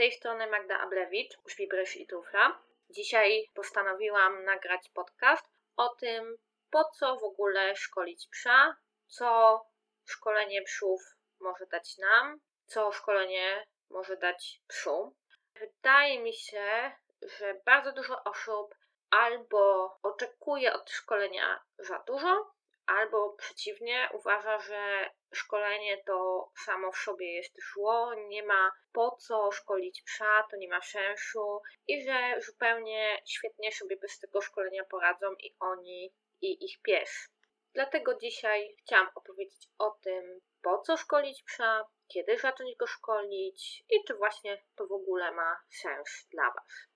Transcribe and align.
tej 0.00 0.12
strony 0.12 0.46
Magda 0.46 0.80
Ablewicz, 0.80 1.38
Żwibrysz 1.46 1.96
i 1.96 2.06
Trufla. 2.06 2.62
Dzisiaj 2.90 3.50
postanowiłam 3.54 4.44
nagrać 4.44 4.88
podcast 4.94 5.46
o 5.76 5.88
tym, 5.88 6.36
po 6.70 6.84
co 6.84 7.16
w 7.16 7.24
ogóle 7.24 7.76
szkolić 7.76 8.28
psa, 8.28 8.76
co 9.06 9.60
szkolenie 10.04 10.62
psów 10.62 11.00
może 11.40 11.66
dać 11.66 11.98
nam, 11.98 12.40
co 12.66 12.92
szkolenie 12.92 13.66
może 13.90 14.16
dać 14.16 14.60
psu. 14.66 15.16
Wydaje 15.54 16.22
mi 16.22 16.32
się, 16.32 16.92
że 17.22 17.54
bardzo 17.66 17.92
dużo 17.92 18.24
osób 18.24 18.74
albo 19.10 19.94
oczekuje 20.02 20.72
od 20.72 20.90
szkolenia 20.90 21.60
za 21.78 21.98
dużo, 21.98 22.52
albo 22.90 23.30
przeciwnie, 23.30 24.08
uważa, 24.12 24.58
że 24.58 25.10
szkolenie 25.32 26.02
to 26.06 26.50
samo 26.64 26.92
w 26.92 26.96
sobie 26.96 27.32
jest 27.36 27.54
zło, 27.72 28.14
nie 28.14 28.42
ma 28.42 28.72
po 28.92 29.10
co 29.10 29.52
szkolić 29.52 30.02
psa, 30.02 30.46
to 30.50 30.56
nie 30.56 30.68
ma 30.68 30.80
sensu 30.82 31.60
i 31.88 32.04
że 32.04 32.40
zupełnie 32.40 33.22
świetnie 33.28 33.72
sobie 33.72 33.96
bez 33.96 34.18
tego 34.18 34.40
szkolenia 34.40 34.84
poradzą 34.84 35.32
i 35.32 35.56
oni, 35.60 36.14
i 36.40 36.64
ich 36.64 36.82
pies. 36.82 37.28
Dlatego 37.74 38.14
dzisiaj 38.14 38.76
chciałam 38.82 39.08
opowiedzieć 39.14 39.68
o 39.78 39.90
tym, 39.90 40.40
po 40.62 40.78
co 40.78 40.96
szkolić 40.96 41.42
psa, 41.42 41.84
kiedy 42.08 42.38
zacząć 42.38 42.76
go 42.76 42.86
szkolić 42.86 43.84
i 43.90 44.04
czy 44.04 44.14
właśnie 44.14 44.62
to 44.76 44.86
w 44.86 44.92
ogóle 44.92 45.32
ma 45.32 45.60
sens 45.70 46.26
dla 46.30 46.44
Was. 46.44 46.90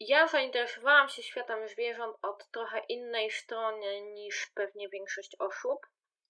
Ja 0.00 0.28
zainteresowałam 0.28 1.08
się 1.08 1.22
światem 1.22 1.68
zwierząt 1.68 2.16
od 2.22 2.50
trochę 2.50 2.78
innej 2.88 3.30
strony 3.30 4.00
niż 4.00 4.46
pewnie 4.54 4.88
większość 4.88 5.36
osób. 5.38 5.86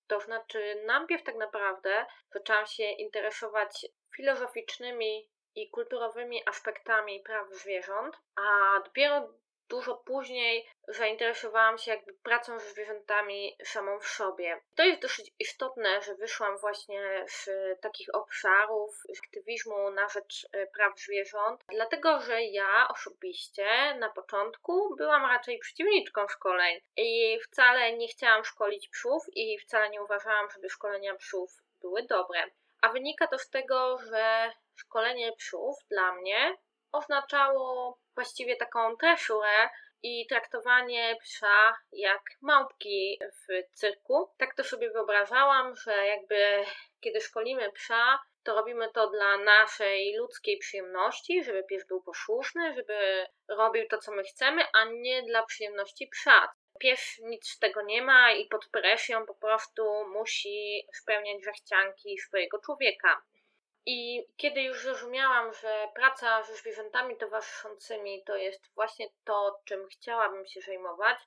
To 0.06 0.20
znaczy, 0.20 0.82
najpierw 0.86 1.22
tak 1.22 1.36
naprawdę 1.36 2.06
zaczęłam 2.32 2.66
się 2.66 2.84
interesować 2.84 3.86
filozoficznymi 4.16 5.30
i 5.54 5.70
kulturowymi 5.70 6.48
aspektami 6.48 7.20
praw 7.20 7.48
zwierząt, 7.50 8.16
a 8.36 8.80
dopiero 8.84 9.28
dużo 9.68 9.96
później 9.96 10.68
zainteresowałam 10.88 11.78
się 11.78 11.90
jakby 11.90 12.14
pracą 12.14 12.58
ze 12.58 12.70
zwierzętami 12.70 13.56
samą 13.64 14.00
w 14.00 14.06
sobie. 14.06 14.60
To 14.74 14.84
jest 14.84 15.02
dosyć 15.02 15.32
istotne, 15.38 16.02
że 16.02 16.14
wyszłam 16.14 16.58
właśnie 16.58 17.24
z 17.28 17.50
takich 17.80 18.08
obszarów 18.14 19.02
aktywizmu 19.24 19.90
na 19.90 20.08
rzecz 20.08 20.48
e, 20.52 20.66
praw 20.66 21.00
zwierząt, 21.00 21.64
dlatego 21.68 22.20
że 22.20 22.42
ja 22.42 22.88
osobiście 22.88 23.94
na 23.98 24.08
początku 24.10 24.96
byłam 24.96 25.22
raczej 25.22 25.58
przeciwniczką 25.58 26.28
szkoleń 26.28 26.80
i 26.96 27.38
wcale 27.40 27.92
nie 27.92 28.08
chciałam 28.08 28.44
szkolić 28.44 28.88
psów 28.88 29.22
i 29.32 29.58
wcale 29.58 29.90
nie 29.90 30.02
uważałam, 30.02 30.50
żeby 30.50 30.70
szkolenia 30.70 31.14
psów 31.14 31.50
były 31.80 32.02
dobre. 32.02 32.44
A 32.82 32.88
wynika 32.88 33.26
to 33.26 33.38
z 33.38 33.50
tego, 33.50 33.98
że 33.98 34.52
szkolenie 34.76 35.32
psów 35.32 35.76
dla 35.90 36.12
mnie 36.12 36.56
oznaczało 36.96 37.98
właściwie 38.14 38.56
taką 38.56 38.96
treszurę 38.96 39.68
i 40.02 40.26
traktowanie 40.26 41.16
psa 41.22 41.76
jak 41.92 42.22
małpki 42.40 43.18
w 43.32 43.72
cyrku. 43.72 44.30
Tak 44.38 44.54
to 44.54 44.64
sobie 44.64 44.90
wyobrażałam, 44.90 45.74
że 45.76 46.06
jakby 46.06 46.64
kiedy 47.00 47.20
szkolimy 47.20 47.72
psa, 47.72 48.18
to 48.42 48.54
robimy 48.54 48.88
to 48.94 49.10
dla 49.10 49.38
naszej 49.38 50.16
ludzkiej 50.16 50.58
przyjemności, 50.58 51.44
żeby 51.44 51.64
pies 51.64 51.86
był 51.86 52.02
posłuszny, 52.02 52.74
żeby 52.74 53.26
robił 53.48 53.88
to, 53.88 53.98
co 53.98 54.12
my 54.12 54.22
chcemy, 54.22 54.62
a 54.72 54.84
nie 54.84 55.22
dla 55.22 55.42
przyjemności 55.42 56.06
psa. 56.06 56.48
Pies 56.80 57.18
nic 57.22 57.48
z 57.48 57.58
tego 57.58 57.82
nie 57.82 58.02
ma 58.02 58.32
i 58.32 58.46
pod 58.46 58.68
presją 58.68 59.26
po 59.26 59.34
prostu 59.34 59.84
musi 60.08 60.88
spełniać 60.94 61.44
zachcianki 61.44 62.18
swojego 62.18 62.58
człowieka. 62.58 63.22
I 63.86 64.26
kiedy 64.36 64.62
już 64.62 64.82
zrozumiałam, 64.82 65.54
że 65.54 65.88
praca 65.94 66.42
ze 66.42 66.54
zwierzętami 66.54 67.16
towarzyszącymi 67.16 68.24
to 68.24 68.36
jest 68.36 68.74
właśnie 68.74 69.06
to, 69.24 69.60
czym 69.64 69.88
chciałabym 69.88 70.46
się 70.46 70.60
zajmować, 70.60 71.18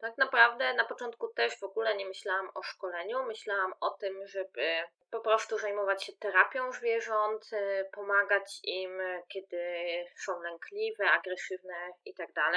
tak 0.00 0.18
naprawdę 0.18 0.74
na 0.74 0.84
początku 0.84 1.28
też 1.28 1.58
w 1.58 1.64
ogóle 1.64 1.96
nie 1.96 2.06
myślałam 2.06 2.50
o 2.54 2.62
szkoleniu. 2.62 3.22
Myślałam 3.22 3.74
o 3.80 3.90
tym, 3.90 4.26
żeby 4.26 4.82
po 5.10 5.20
prostu 5.20 5.58
zajmować 5.58 6.04
się 6.04 6.12
terapią 6.12 6.72
zwierząt, 6.72 7.52
y, 7.52 7.88
pomagać 7.92 8.60
im, 8.62 8.98
kiedy 9.28 9.84
są 10.16 10.42
lękliwe, 10.42 11.10
agresywne 11.10 11.92
itd. 12.04 12.32
Tak 12.34 12.54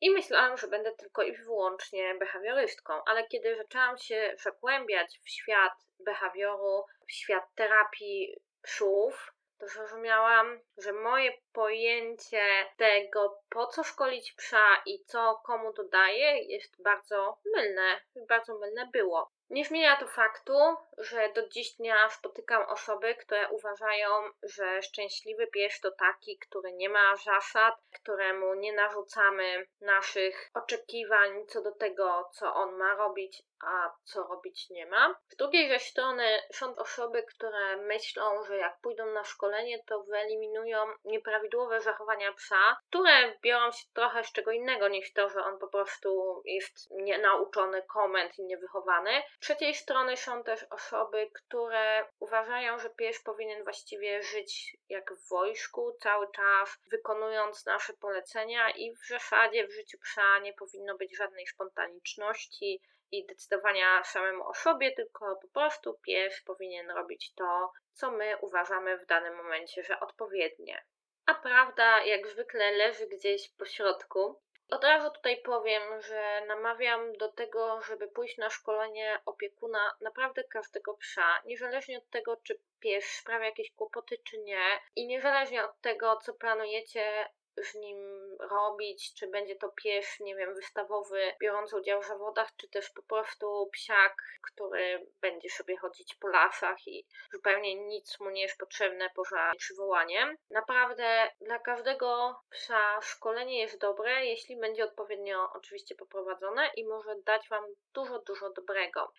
I 0.00 0.10
myślałam, 0.10 0.56
że 0.56 0.68
będę 0.68 0.92
tylko 0.92 1.22
i 1.22 1.32
wyłącznie 1.32 2.14
behawiorystką, 2.14 2.94
ale 3.06 3.26
kiedy 3.26 3.56
zaczęłam 3.56 3.98
się 3.98 4.34
zagłębiać 4.42 5.20
w 5.24 5.30
świat 5.30 5.72
behawioru, 6.00 6.84
w 7.08 7.12
świat 7.12 7.44
terapii 7.54 8.40
psów, 8.66 9.32
to 9.58 9.68
zrozumiałam, 9.68 10.60
że 10.76 10.92
moje 10.92 11.32
pojęcie 11.52 12.66
tego, 12.76 13.42
po 13.48 13.66
co 13.66 13.84
szkolić 13.84 14.32
psa 14.32 14.82
i 14.86 15.04
co 15.04 15.40
komu 15.44 15.72
to 15.72 15.84
daje, 15.84 16.42
jest 16.42 16.82
bardzo 16.82 17.38
mylne. 17.54 18.00
Bardzo 18.28 18.58
mylne 18.58 18.88
było. 18.92 19.30
Nie 19.50 19.64
zmienia 19.64 19.96
to 19.96 20.06
faktu, 20.06 20.52
że 20.98 21.32
do 21.34 21.48
dziś 21.48 21.76
dnia 21.76 22.08
spotykam 22.10 22.62
osoby, 22.68 23.14
które 23.14 23.48
uważają, 23.48 24.08
że 24.42 24.82
szczęśliwy 24.82 25.46
pies 25.46 25.80
to 25.80 25.90
taki, 25.90 26.38
który 26.38 26.72
nie 26.72 26.88
ma 26.88 27.16
zasad, 27.16 27.74
któremu 27.94 28.54
nie 28.54 28.72
narzucamy 28.72 29.66
naszych 29.80 30.50
oczekiwań 30.54 31.46
co 31.46 31.62
do 31.62 31.72
tego, 31.72 32.30
co 32.32 32.54
on 32.54 32.76
ma 32.76 32.94
robić, 32.94 33.42
a 33.64 33.90
co 34.04 34.22
robić 34.22 34.70
nie 34.70 34.86
ma. 34.86 35.14
Z 35.28 35.36
drugiej 35.36 35.68
ze 35.68 35.78
strony 35.78 36.42
są 36.52 36.76
osoby, 36.76 37.22
które 37.22 37.76
myślą, 37.76 38.44
że 38.44 38.56
jak 38.56 38.80
pójdą 38.80 39.06
na 39.06 39.24
szkolenie, 39.24 39.84
to 39.84 40.02
wyeliminują 40.02 40.86
nieprawidłowe 41.04 41.80
zachowania 41.80 42.32
psa, 42.32 42.76
które 42.88 43.38
biorą 43.42 43.72
się 43.72 43.84
trochę 43.92 44.24
z 44.24 44.32
czego 44.32 44.50
innego 44.50 44.88
niż 44.88 45.12
to, 45.12 45.28
że 45.28 45.44
on 45.44 45.58
po 45.58 45.68
prostu 45.68 46.42
jest 46.44 46.90
nienauczony 46.90 47.82
komend 47.82 48.38
i 48.38 48.44
niewychowany. 48.44 49.22
Z 49.40 49.40
trzeciej 49.40 49.74
strony 49.74 50.16
są 50.16 50.44
też 50.44 50.64
osoby, 50.70 51.30
które 51.34 52.08
uważają, 52.18 52.78
że 52.78 52.90
pies 52.90 53.22
powinien 53.22 53.64
właściwie 53.64 54.22
żyć 54.22 54.76
jak 54.88 55.12
w 55.12 55.28
wojsku, 55.28 55.96
cały 56.02 56.32
czas 56.32 56.78
wykonując 56.90 57.66
nasze 57.66 57.92
polecenia 57.92 58.70
i 58.70 58.92
w 58.92 59.06
zasadzie 59.08 59.66
w 59.66 59.72
życiu 59.72 59.98
psa 59.98 60.38
nie 60.38 60.52
powinno 60.52 60.96
być 60.96 61.16
żadnej 61.16 61.46
spontaniczności, 61.46 62.80
i 63.12 63.26
decydowania 63.26 64.04
samemu 64.04 64.48
o 64.48 64.54
sobie, 64.54 64.92
tylko 64.92 65.36
po 65.42 65.48
prostu 65.48 65.98
pies 66.06 66.42
powinien 66.46 66.90
robić 66.90 67.34
to, 67.34 67.72
co 67.92 68.10
my 68.10 68.36
uważamy 68.40 68.98
w 68.98 69.06
danym 69.06 69.36
momencie, 69.36 69.82
że 69.82 70.00
odpowiednie. 70.00 70.84
A 71.26 71.34
prawda, 71.34 72.04
jak 72.04 72.26
zwykle, 72.26 72.72
leży 72.72 73.06
gdzieś 73.06 73.48
po 73.58 73.64
środku. 73.64 74.40
Od 74.70 74.84
razu 74.84 75.10
tutaj 75.10 75.42
powiem, 75.42 76.02
że 76.02 76.42
namawiam 76.46 77.12
do 77.12 77.32
tego, 77.32 77.80
żeby 77.82 78.08
pójść 78.08 78.38
na 78.38 78.50
szkolenie 78.50 79.20
opiekuna 79.26 79.92
naprawdę 80.00 80.44
każdego 80.44 80.94
psa, 80.94 81.42
niezależnie 81.44 81.98
od 81.98 82.10
tego, 82.10 82.36
czy 82.36 82.60
pies 82.80 83.04
sprawia 83.04 83.46
jakieś 83.46 83.72
kłopoty, 83.72 84.18
czy 84.18 84.38
nie, 84.38 84.80
i 84.96 85.06
niezależnie 85.06 85.64
od 85.64 85.80
tego, 85.80 86.16
co 86.16 86.34
planujecie 86.34 87.28
z 87.62 87.74
nim 87.74 87.98
robić, 88.40 89.14
czy 89.14 89.26
będzie 89.26 89.56
to 89.56 89.68
pies, 89.68 90.20
nie 90.20 90.36
wiem, 90.36 90.54
wystawowy, 90.54 91.34
biorący 91.40 91.76
udział 91.76 92.02
w 92.02 92.06
zawodach, 92.06 92.48
czy 92.56 92.68
też 92.68 92.90
po 92.90 93.02
prostu 93.02 93.68
psiak, 93.72 94.22
który 94.42 95.06
będzie 95.20 95.50
sobie 95.50 95.76
chodzić 95.76 96.14
po 96.14 96.28
lasach 96.28 96.86
i 96.86 97.06
zupełnie 97.32 97.74
nic 97.74 98.20
mu 98.20 98.30
nie 98.30 98.42
jest 98.42 98.58
potrzebne 98.58 99.10
poza 99.14 99.52
przywołaniem. 99.58 100.36
Naprawdę 100.50 101.30
dla 101.40 101.58
każdego 101.58 102.36
psa 102.50 103.00
szkolenie 103.00 103.60
jest 103.60 103.80
dobre, 103.80 104.26
jeśli 104.26 104.56
będzie 104.56 104.84
odpowiednio 104.84 105.52
oczywiście 105.52 105.94
poprowadzone 105.94 106.70
i 106.76 106.84
może 106.84 107.14
dać 107.24 107.48
Wam 107.48 107.64
dużo, 107.94 108.18
dużo 108.18 108.50
dobrego. 108.50 109.12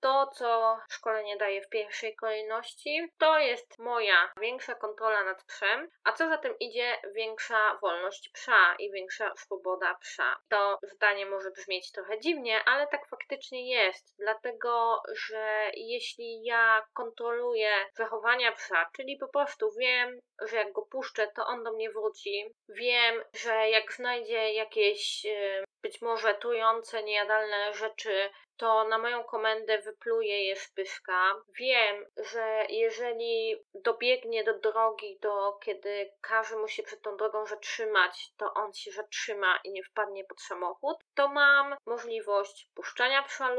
To, 0.00 0.30
co 0.34 0.78
szkolenie 0.90 1.36
daje 1.36 1.62
w 1.62 1.68
pierwszej 1.68 2.16
kolejności, 2.16 3.12
to 3.18 3.38
jest 3.38 3.78
moja 3.78 4.32
większa 4.40 4.74
kontrola 4.74 5.24
nad 5.24 5.44
psem, 5.44 5.90
a 6.04 6.12
co 6.12 6.28
za 6.28 6.38
tym 6.38 6.58
idzie, 6.58 6.96
większa 7.14 7.78
wolność 7.82 8.30
psa 8.32 8.74
i 8.78 8.90
większa 8.92 9.32
swoboda 9.36 9.94
psa. 9.94 10.36
To 10.48 10.78
zdanie 10.82 11.26
może 11.26 11.50
brzmieć 11.50 11.92
trochę 11.92 12.20
dziwnie, 12.20 12.64
ale 12.64 12.86
tak 12.86 13.06
faktycznie 13.06 13.70
jest, 13.70 14.14
dlatego 14.18 15.02
że 15.12 15.70
jeśli 15.74 16.44
ja 16.44 16.86
kontroluję 16.94 17.72
zachowania 17.94 18.52
psa, 18.52 18.90
czyli 18.96 19.18
po 19.18 19.28
prostu 19.28 19.70
wiem, 19.78 20.20
że 20.42 20.56
jak 20.56 20.72
go 20.72 20.82
puszczę, 20.82 21.28
to 21.36 21.46
on 21.46 21.64
do 21.64 21.72
mnie 21.72 21.90
wróci, 21.90 22.54
wiem, 22.68 23.24
że 23.32 23.70
jak 23.70 23.92
znajdzie 23.92 24.52
jakieś 24.52 25.26
być 25.82 26.02
może 26.02 26.34
trujące, 26.34 27.02
niejadalne 27.02 27.74
rzeczy, 27.74 28.30
to 28.56 28.84
na 28.84 28.98
moją 28.98 29.24
komendę 29.24 29.78
wypluje 29.78 30.44
je 30.44 30.56
z 30.56 30.70
pyszka. 30.70 31.34
Wiem, 31.58 32.06
że 32.16 32.66
jeżeli 32.68 33.56
dobiegnie 33.74 34.44
do 34.44 34.58
drogi, 34.58 35.18
do 35.22 35.52
kiedy 35.52 36.12
każe 36.20 36.56
mu 36.56 36.68
się 36.68 36.82
przed 36.82 37.02
tą 37.02 37.16
drogą 37.16 37.46
zatrzymać, 37.46 38.32
to 38.36 38.54
on 38.54 38.72
się 38.72 38.90
zatrzyma 38.90 39.60
i 39.64 39.70
nie 39.72 39.82
wpadnie 39.82 40.24
pod 40.24 40.40
samochód, 40.40 40.96
to 41.14 41.28
mam 41.28 41.76
możliwość 41.86 42.68
puszczania 42.74 43.22
psa 43.22 43.50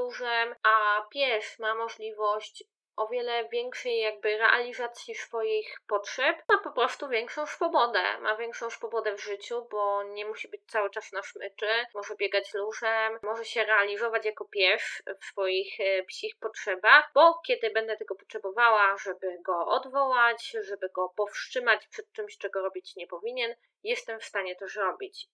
a 0.63 1.05
pies 1.13 1.59
ma 1.59 1.75
możliwość 1.75 2.63
o 3.01 3.07
wiele 3.07 3.49
większej 3.49 3.99
jakby 3.99 4.37
realizacji 4.37 5.15
swoich 5.15 5.81
potrzeb, 5.87 6.43
ma 6.49 6.57
po 6.57 6.71
prostu 6.71 7.09
większą 7.09 7.45
swobodę. 7.45 8.03
Ma 8.19 8.35
większą 8.35 8.69
swobodę 8.69 9.15
w 9.15 9.23
życiu, 9.23 9.67
bo 9.71 10.03
nie 10.03 10.25
musi 10.25 10.47
być 10.47 10.61
cały 10.67 10.89
czas 10.89 11.11
na 11.11 11.21
smyczy, 11.23 11.85
może 11.93 12.15
biegać 12.15 12.53
luzem, 12.53 13.19
może 13.23 13.45
się 13.45 13.65
realizować 13.65 14.25
jako 14.25 14.45
pies 14.45 15.03
w 15.21 15.25
swoich 15.25 15.79
e, 15.79 16.03
psich 16.03 16.39
potrzebach, 16.39 17.11
bo 17.13 17.41
kiedy 17.47 17.69
będę 17.69 17.97
tego 17.97 18.15
potrzebowała, 18.15 18.97
żeby 18.97 19.37
go 19.45 19.67
odwołać, 19.67 20.55
żeby 20.61 20.89
go 20.89 21.09
powstrzymać 21.09 21.87
przed 21.87 22.11
czymś, 22.11 22.37
czego 22.37 22.61
robić 22.61 22.95
nie 22.95 23.07
powinien, 23.07 23.55
jestem 23.83 24.19
w 24.19 24.25
stanie 24.25 24.55
to 24.55 24.67
zrobić. 24.67 25.27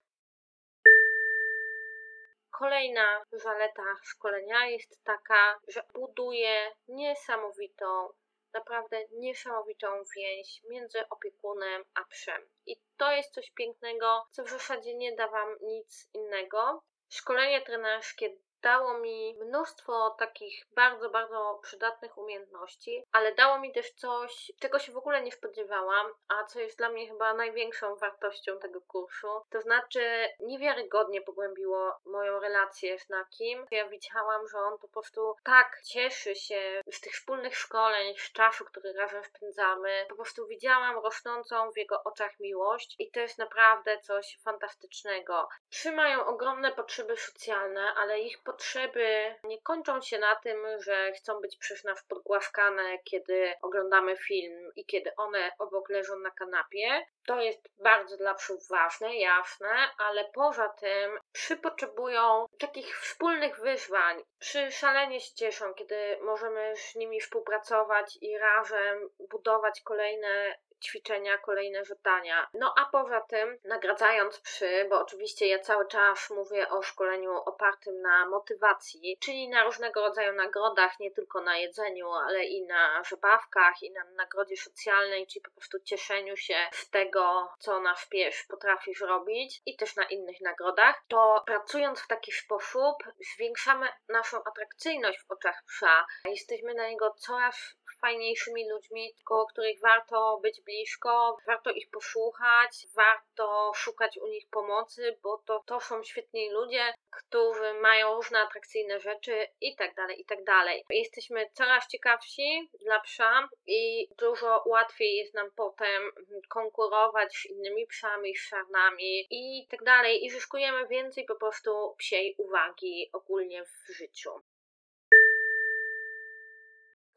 Kolejna 2.59 3.25
zaleta 3.31 3.83
szkolenia 4.03 4.67
jest 4.67 5.03
taka, 5.03 5.59
że 5.67 5.83
buduje 5.93 6.71
niesamowitą, 6.87 8.09
naprawdę 8.53 9.05
niesamowitą 9.11 9.87
więź 10.15 10.61
między 10.69 11.09
opiekunem 11.09 11.83
a 11.93 12.03
psem. 12.03 12.49
I 12.65 12.75
to 12.97 13.11
jest 13.11 13.33
coś 13.33 13.51
pięknego, 13.51 14.25
co 14.31 14.43
w 14.43 14.49
zasadzie 14.49 14.95
nie 14.95 15.15
da 15.15 15.27
Wam 15.27 15.57
nic 15.61 16.09
innego. 16.13 16.83
Szkolenie 17.09 17.61
trenerskie 17.61 18.29
dało 18.61 18.97
mi 18.97 19.35
mnóstwo 19.39 20.09
takich 20.09 20.65
bardzo, 20.75 21.09
bardzo 21.09 21.59
przydatnych 21.63 22.17
umiejętności, 22.17 23.03
ale 23.11 23.35
dało 23.35 23.59
mi 23.59 23.73
też 23.73 23.91
coś, 23.91 24.51
czego 24.59 24.79
się 24.79 24.91
w 24.91 24.97
ogóle 24.97 25.21
nie 25.21 25.31
spodziewałam, 25.31 26.07
a 26.27 26.43
co 26.43 26.59
jest 26.59 26.77
dla 26.77 26.89
mnie 26.89 27.07
chyba 27.07 27.33
największą 27.33 27.95
wartością 27.95 28.59
tego 28.59 28.81
kursu. 28.81 29.27
To 29.49 29.61
znaczy, 29.61 30.29
niewiarygodnie 30.39 31.21
pogłębiło 31.21 31.93
moją 32.05 32.39
relację 32.39 32.99
z 32.99 33.09
Nakim. 33.09 33.65
Ja 33.71 33.89
widziałam, 33.89 34.47
że 34.47 34.59
on 34.59 34.77
po 34.77 34.87
prostu 34.87 35.35
tak 35.43 35.81
cieszy 35.85 36.35
się 36.35 36.81
z 36.91 37.01
tych 37.01 37.13
wspólnych 37.13 37.57
szkoleń, 37.57 38.15
z 38.17 38.31
czasu, 38.31 38.65
który 38.65 38.93
razem 38.93 39.23
spędzamy. 39.23 40.05
Po 40.09 40.15
prostu 40.15 40.47
widziałam 40.47 40.95
rosnącą 41.03 41.71
w 41.71 41.77
jego 41.77 42.03
oczach 42.03 42.39
miłość 42.39 42.95
i 42.99 43.11
to 43.11 43.19
jest 43.19 43.37
naprawdę 43.37 43.99
coś 43.99 44.37
fantastycznego. 44.43 45.47
Trzymają 45.69 46.25
ogromne 46.25 46.71
potrzeby 46.71 47.17
socjalne, 47.17 47.93
ale 47.93 48.19
ich 48.19 48.43
potrzeby 48.47 49.35
nie 49.43 49.61
kończą 49.61 50.01
się 50.01 50.19
na 50.19 50.35
tym, 50.35 50.65
że 50.79 51.11
chcą 51.11 51.41
być 51.41 51.57
przez 51.57 51.83
nas 51.83 52.03
podgłaskane, 52.03 52.99
kiedy 53.03 53.53
oglądamy 53.61 54.17
film 54.17 54.71
i 54.75 54.85
kiedy 54.85 55.15
one 55.15 55.51
obok 55.59 55.89
leżą 55.89 56.19
na 56.19 56.31
kanapie. 56.31 57.05
To 57.25 57.41
jest 57.41 57.69
bardzo 57.83 58.17
dla 58.17 58.33
psów 58.33 58.67
ważne, 58.67 59.15
jasne, 59.15 59.69
ale 59.97 60.25
poza 60.33 60.69
tym 60.69 61.19
psy 61.31 61.57
potrzebują 61.57 62.45
takich 62.59 62.99
wspólnych 62.99 63.59
wyzwań. 63.59 64.23
Psy 64.39 64.71
szalenie 64.71 65.19
się 65.19 65.35
cieszą, 65.35 65.73
kiedy 65.73 66.17
możemy 66.21 66.73
z 66.75 66.95
nimi 66.95 67.21
współpracować 67.21 68.17
i 68.21 68.37
razem 68.37 69.09
budować 69.29 69.81
kolejne 69.81 70.55
ćwiczenia, 70.83 71.37
kolejne 71.37 71.85
zadania. 71.85 72.47
No 72.53 72.73
a 72.77 72.85
poza 72.85 73.21
tym, 73.21 73.57
nagradzając 73.63 74.39
psy, 74.39 74.87
bo 74.89 75.01
oczywiście 75.01 75.47
ja 75.47 75.59
cały 75.59 75.87
czas 75.87 76.29
mówię 76.29 76.69
o 76.69 76.81
szkoleniu 76.81 77.31
opartym 77.35 78.01
na 78.01 78.25
motywacji, 78.25 79.17
czyli 79.19 79.49
na 79.49 79.63
różnego 79.63 80.01
rodzaju 80.01 80.33
nagrodach, 80.33 80.99
nie 80.99 81.11
tylko 81.11 81.41
na 81.41 81.57
jedzeniu, 81.57 82.11
ale 82.11 82.45
i 82.45 82.65
na 82.65 83.03
zabawkach, 83.09 83.83
i 83.83 83.91
na 83.91 84.03
nagrodzie 84.03 84.57
socjalnej, 84.57 85.27
czyli 85.27 85.41
po 85.41 85.51
prostu 85.51 85.79
cieszeniu 85.79 86.37
się 86.37 86.57
z 86.71 86.89
tego, 86.89 87.49
co 87.59 87.79
nasz 87.79 88.05
pies 88.05 88.45
potrafi 88.49 88.93
zrobić, 88.93 89.61
i 89.65 89.75
też 89.75 89.95
na 89.95 90.03
innych 90.03 90.41
nagrodach, 90.41 91.03
to 91.07 91.43
pracując 91.45 91.99
w 91.99 92.07
taki 92.07 92.31
sposób, 92.31 92.95
zwiększamy 93.33 93.87
naszą 94.09 94.43
atrakcyjność 94.43 95.19
w 95.19 95.31
oczach 95.31 95.63
psa. 95.67 96.05
Jesteśmy 96.25 96.73
na 96.73 96.87
niego 96.87 97.15
coraz 97.17 97.77
fajniejszymi 98.01 98.69
ludźmi, 98.69 99.13
koło 99.23 99.45
których 99.45 99.79
warto 99.79 100.39
być 100.43 100.61
blisko, 100.67 101.37
warto 101.47 101.71
ich 101.71 101.89
posłuchać, 101.89 102.87
warto 102.95 103.71
szukać 103.75 104.17
u 104.17 104.27
nich 104.27 104.49
pomocy, 104.49 105.17
bo 105.23 105.37
to, 105.45 105.63
to 105.65 105.79
są 105.79 106.03
świetni 106.03 106.51
ludzie, 106.51 106.93
którzy 107.09 107.73
mają 107.73 108.15
różne 108.15 108.39
atrakcyjne 108.39 108.99
rzeczy 108.99 109.47
i 109.61 109.75
tak 109.75 109.95
dalej, 109.95 110.21
i 110.21 110.25
tak 110.25 110.43
dalej. 110.43 110.83
Jesteśmy 110.89 111.49
coraz 111.53 111.87
ciekawsi 111.87 112.69
dla 112.85 112.99
psa 112.99 113.49
i 113.67 114.07
dużo 114.17 114.63
łatwiej 114.65 115.15
jest 115.15 115.33
nam 115.33 115.51
potem 115.55 116.11
konkurować 116.49 117.35
z 117.35 117.45
innymi 117.45 117.87
psami, 117.87 118.35
z 118.35 118.41
szarnami 118.41 119.27
i 119.29 119.67
tak 119.69 119.83
dalej 119.83 120.25
i 120.25 120.29
zyskujemy 120.29 120.87
więcej 120.87 121.25
po 121.25 121.35
prostu 121.35 121.95
psiej 121.97 122.35
uwagi 122.37 123.09
ogólnie 123.13 123.63
w 123.65 123.93
życiu. 123.93 124.31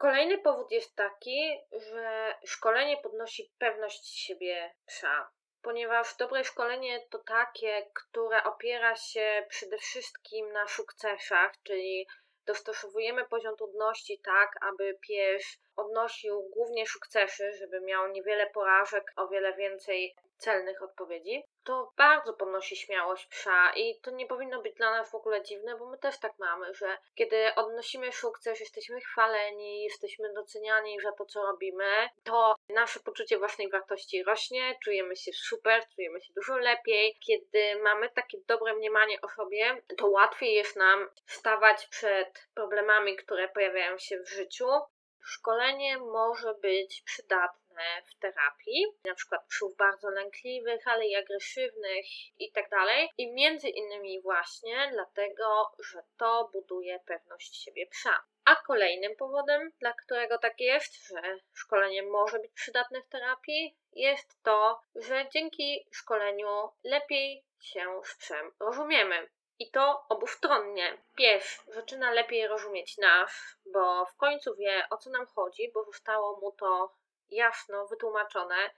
Kolejny 0.01 0.39
powód 0.39 0.71
jest 0.71 0.97
taki, 0.97 1.59
że 1.73 2.35
szkolenie 2.45 2.97
podnosi 2.97 3.53
pewność 3.59 4.07
siebie 4.07 4.75
psa, 4.87 5.31
ponieważ 5.63 6.17
dobre 6.17 6.45
szkolenie 6.45 7.07
to 7.11 7.19
takie, 7.19 7.91
które 7.95 8.45
opiera 8.45 8.97
się 8.97 9.47
przede 9.49 9.79
wszystkim 9.79 10.53
na 10.53 10.69
sukcesach, 10.69 11.53
czyli 11.63 12.07
dostosowujemy 12.47 13.29
poziom 13.29 13.57
trudności 13.57 14.21
tak, 14.25 14.51
aby 14.63 14.99
pies 15.09 15.45
odnosił 15.77 16.43
głównie 16.43 16.87
sukcesy, 16.87 17.53
żeby 17.53 17.81
miał 17.81 18.09
niewiele 18.09 18.47
porażek, 18.47 19.05
o 19.17 19.29
wiele 19.29 19.57
więcej 19.57 20.17
celnych 20.41 20.83
odpowiedzi, 20.83 21.45
to 21.65 21.93
bardzo 21.97 22.35
podnosi 22.35 22.77
śmiałość 22.77 23.27
psa 23.27 23.73
i 23.77 24.01
to 24.01 24.11
nie 24.11 24.27
powinno 24.27 24.63
być 24.63 24.75
dla 24.75 24.91
nas 24.91 25.11
w 25.11 25.15
ogóle 25.15 25.43
dziwne, 25.43 25.77
bo 25.77 25.87
my 25.87 25.99
też 25.99 26.19
tak 26.19 26.33
mamy, 26.39 26.75
że 26.75 26.99
kiedy 27.15 27.55
odnosimy 27.57 28.13
sukces, 28.13 28.61
jesteśmy 28.61 29.01
chwaleni, 29.01 29.83
jesteśmy 29.83 30.33
doceniani 30.33 31.01
za 31.01 31.13
to, 31.13 31.25
co 31.25 31.43
robimy, 31.43 32.09
to 32.25 32.55
nasze 32.69 33.01
poczucie 33.01 33.39
własnej 33.39 33.71
wartości 33.71 34.25
rośnie, 34.25 34.79
czujemy 34.85 35.17
się 35.17 35.33
super, 35.33 35.83
czujemy 35.95 36.21
się 36.21 36.33
dużo 36.35 36.57
lepiej. 36.57 37.19
Kiedy 37.27 37.83
mamy 37.83 38.11
takie 38.11 38.39
dobre 38.47 38.75
mniemanie 38.75 39.21
o 39.21 39.29
sobie, 39.29 39.83
to 39.97 40.07
łatwiej 40.07 40.55
jest 40.55 40.77
nam 40.77 41.09
stawać 41.27 41.87
przed 41.87 42.49
problemami, 42.55 43.17
które 43.17 43.49
pojawiają 43.49 43.99
się 43.99 44.21
w 44.21 44.29
życiu. 44.29 44.67
Szkolenie 45.23 45.99
może 45.99 46.55
być 46.55 47.03
przydatne 47.03 47.60
w 48.07 48.19
terapii, 48.19 48.87
na 49.05 49.15
przykład 49.15 49.47
psów 49.47 49.77
bardzo 49.77 50.11
lękliwych, 50.11 50.89
ale 50.89 51.07
i 51.07 51.17
agresywnych 51.17 52.07
i 52.39 52.53
tak 52.53 52.71
dalej. 52.71 53.11
I 53.19 53.33
między 53.33 53.69
innymi 53.69 54.23
właśnie 54.23 54.91
dlatego, 54.93 55.73
że 55.79 56.03
to 56.19 56.51
buduje 56.53 57.01
pewność 57.07 57.65
siebie 57.65 57.87
psa. 57.87 58.25
A 58.45 58.57
kolejnym 58.57 59.17
powodem, 59.17 59.73
dla 59.81 59.93
którego 59.93 60.39
tak 60.39 60.61
jest, 60.61 61.07
że 61.07 61.23
szkolenie 61.55 62.03
może 62.03 62.39
być 62.39 62.53
przydatne 62.53 63.03
w 63.03 63.09
terapii, 63.09 63.77
jest 63.93 64.43
to, 64.43 64.81
że 64.95 65.29
dzięki 65.33 65.87
szkoleniu 65.93 66.69
lepiej 66.85 67.45
się 67.61 68.01
z 68.05 68.17
psem 68.17 68.53
rozumiemy. 68.61 69.29
I 69.59 69.71
to 69.71 70.05
obustronnie. 70.09 70.99
Pies 71.17 71.63
zaczyna 71.67 72.11
lepiej 72.11 72.47
rozumieć 72.47 72.99
nas, 72.99 73.57
bo 73.67 74.07
w 74.07 74.17
końcu 74.17 74.57
wie 74.57 74.87
o 74.91 74.97
co 74.97 75.11
nam 75.11 75.27
chodzi, 75.27 75.71
bo 75.75 75.85
zostało 75.85 76.41
mu 76.41 76.53
to 76.53 76.95
jasno 77.31 77.87
wytłumaczone. 77.87 78.71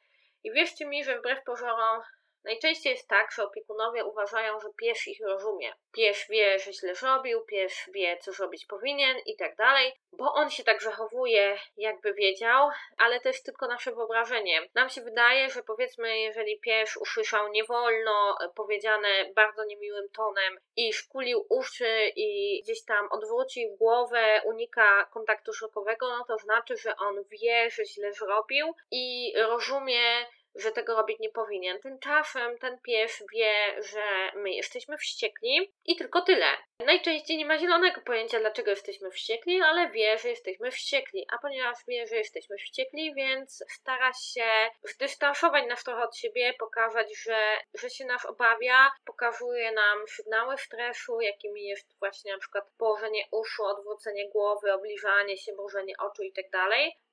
I 0.44 0.52
wierzcie 0.52 0.87
mi, 0.87 1.04
że 1.04 1.18
wbrew 1.18 1.44
pozorom 1.44 2.02
Najczęściej 2.44 2.92
jest 2.92 3.08
tak, 3.08 3.32
że 3.32 3.44
opiekunowie 3.44 4.04
uważają, 4.04 4.61
że 4.61 4.68
pies 4.76 5.08
ich 5.08 5.20
rozumie. 5.26 5.72
Pies 5.92 6.26
wie, 6.30 6.58
że 6.58 6.72
źle 6.72 6.94
zrobił, 6.94 7.40
pies 7.40 7.75
wie, 7.94 8.18
co 8.18 8.32
zrobić 8.32 8.66
powinien 8.66 9.16
i 9.26 9.37
tak 9.37 9.56
dalej, 9.56 9.92
bo 10.12 10.32
on 10.34 10.50
się 10.50 10.64
tak 10.64 10.82
zachowuje, 10.82 11.58
jakby 11.76 12.14
wiedział, 12.14 12.68
ale 12.99 13.20
to 13.20 13.28
jest 13.28 13.44
tylko 13.44 13.66
nasze 13.66 13.92
wyobrażenie. 13.92 14.68
Nam 14.75 14.88
się 14.88 15.00
wydaje, 15.00 15.50
że 15.50 15.62
powiedzmy, 15.62 16.18
jeżeli 16.18 16.61
pies 16.61 16.96
usłyszał 16.96 17.49
nie 17.49 17.64
wolno, 17.64 18.38
powiedziane 18.54 19.08
bardzo 19.34 19.64
niemiłym 19.64 20.08
tonem 20.11 20.58
i 20.76 20.92
szkulił 20.92 21.46
uszy 21.49 22.12
i 22.16 22.61
gdzieś 22.62 22.84
tam 22.84 23.08
odwrócił 23.11 23.76
głowę, 23.76 24.42
unika 24.44 25.04
kontaktu 25.04 25.52
wzrokowego, 25.52 26.08
no 26.08 26.25
to 26.28 26.38
znaczy, 26.38 26.76
że 26.76 26.96
on 26.96 27.25
wie, 27.25 27.70
że 27.70 27.84
źle 27.84 28.12
zrobił 28.12 28.75
i 28.90 29.32
rozumie, 29.37 30.26
że 30.54 30.73
tego 30.73 30.94
robić 30.94 31.18
nie 31.18 31.30
powinien. 31.30 31.80
Tymczasem 31.80 32.59
ten 32.59 32.78
pies 32.80 33.25
wie, 33.32 33.82
że 33.82 34.32
my 34.35 34.50
jesteśmy 34.50 34.99
wściekli 34.99 35.73
i 35.85 35.97
tylko 35.97 36.23
tyle. 36.23 36.47
Najczęściej 36.86 37.36
nie 37.36 37.46
ma 37.46 37.58
zielonego 37.58 38.00
pojęcia, 38.00 38.40
dlaczego 38.40 38.70
jesteśmy 38.70 39.10
wściekli, 39.10 39.60
ale 39.60 39.90
wie, 39.90 40.18
że 40.18 40.28
jesteśmy 40.28 40.70
wściekli. 40.70 41.26
A 41.32 41.38
ponieważ 41.38 41.78
wie, 41.88 42.06
że 42.06 42.16
jesteśmy 42.16 42.56
wściekli, 42.56 43.14
więc 43.14 43.64
stara 43.68 44.12
się 44.12 44.70
zdystansować 44.82 45.66
nas 45.66 45.84
trochę 45.84 46.02
od 46.02 46.16
siebie, 46.16 46.54
pokazać, 46.58 47.16
że, 47.16 47.58
że 47.74 47.90
się 47.90 48.04
nas 48.04 48.24
obawia, 48.24 48.90
pokazuje 49.04 49.72
nam 49.72 50.08
sygnały 50.08 50.58
stresu, 50.58 51.20
jakimi 51.20 51.64
jest 51.64 51.98
właśnie 51.98 52.32
na 52.32 52.38
przykład 52.38 52.64
położenie 52.78 53.24
uszu, 53.30 53.64
odwrócenie 53.64 54.28
głowy, 54.30 54.72
obliżanie 54.72 55.36
się, 55.36 55.52
mrużenie 55.52 55.94
oczu 55.98 56.22
itd. 56.22 56.50
Tak 56.50 56.68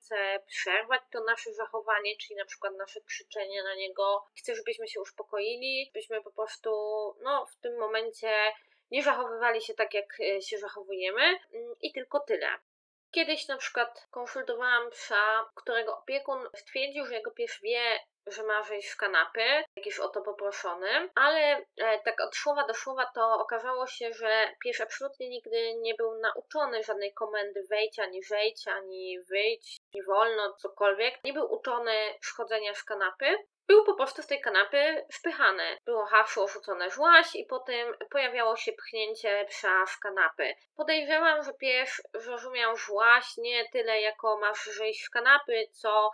chce 0.09 0.39
przerwać 0.47 1.01
to 1.11 1.23
nasze 1.23 1.53
zachowanie, 1.53 2.17
czyli 2.17 2.35
na 2.35 2.45
przykład 2.45 2.73
nasze 2.75 3.01
krzyczenie 3.01 3.63
na 3.63 3.75
niego. 3.75 4.25
Chce, 4.37 4.55
żebyśmy 4.55 4.87
się 4.87 5.01
uspokoili, 5.01 5.91
byśmy 5.93 6.21
po 6.21 6.31
prostu, 6.31 6.71
no, 7.21 7.45
w 7.45 7.55
tym 7.55 7.77
momencie 7.79 8.51
nie 8.91 9.03
zachowywali 9.03 9.61
się 9.61 9.73
tak, 9.73 9.93
jak 9.93 10.19
e, 10.19 10.41
się 10.41 10.57
zachowujemy 10.57 11.21
mm, 11.21 11.75
i 11.81 11.93
tylko 11.93 12.19
tyle. 12.19 12.47
Kiedyś 13.11 13.47
na 13.47 13.57
przykład 13.57 14.07
konsultowałam 14.11 14.89
psa, 14.89 15.49
którego 15.55 15.97
opiekun 15.97 16.47
stwierdził, 16.55 17.05
że 17.05 17.13
jego 17.13 17.31
pies 17.31 17.59
wie, 17.63 17.99
że 18.27 18.43
ma 18.43 18.63
wejść 18.63 18.89
w 18.89 18.97
kanapy, 18.97 19.63
jakiś 19.75 19.99
o 19.99 20.09
to 20.09 20.21
poproszony, 20.21 21.09
ale 21.15 21.65
e, 21.77 21.99
tak 22.05 22.21
od 22.21 22.35
słowa 22.35 22.67
do 22.67 22.73
słowa 22.73 23.11
to 23.15 23.39
okazało 23.39 23.87
się, 23.87 24.13
że 24.13 24.55
pies 24.63 24.81
absolutnie 24.81 25.29
nigdy 25.29 25.73
nie 25.73 25.95
był 25.95 26.19
nauczony 26.19 26.83
żadnej 26.83 27.13
komendy 27.13 27.63
wejdź, 27.69 27.99
ani 27.99 28.23
zejdź, 28.23 28.67
ani 28.67 29.19
wyjdź, 29.29 29.77
nie 29.93 30.03
wolno, 30.03 30.53
cokolwiek. 30.53 31.23
Nie 31.23 31.33
był 31.33 31.53
uczony 31.53 31.93
schodzenia 32.21 32.75
z 32.75 32.83
kanapy, 32.83 33.37
był 33.69 33.85
po 33.85 33.93
prostu 33.93 34.21
z 34.21 34.27
tej 34.27 34.41
kanapy 34.41 35.05
wpychany. 35.13 35.77
Było 35.85 36.05
hasło 36.05 36.47
rzucone 36.47 36.89
żłaś 36.89 37.35
i 37.35 37.45
potem 37.45 37.93
pojawiało 38.09 38.55
się 38.55 38.73
pchnięcie 38.73 39.45
psa 39.49 39.85
w 39.85 39.99
kanapy. 39.99 40.55
Podejrzewam, 40.75 41.43
że 41.43 41.53
pies 41.53 42.01
zrozumiał 42.13 42.77
żłaś 42.77 43.37
nie 43.37 43.69
tyle 43.69 44.01
jako 44.01 44.39
masz 44.39 44.65
zejść 44.65 45.05
w 45.05 45.09
kanapy, 45.09 45.67
co 45.71 46.11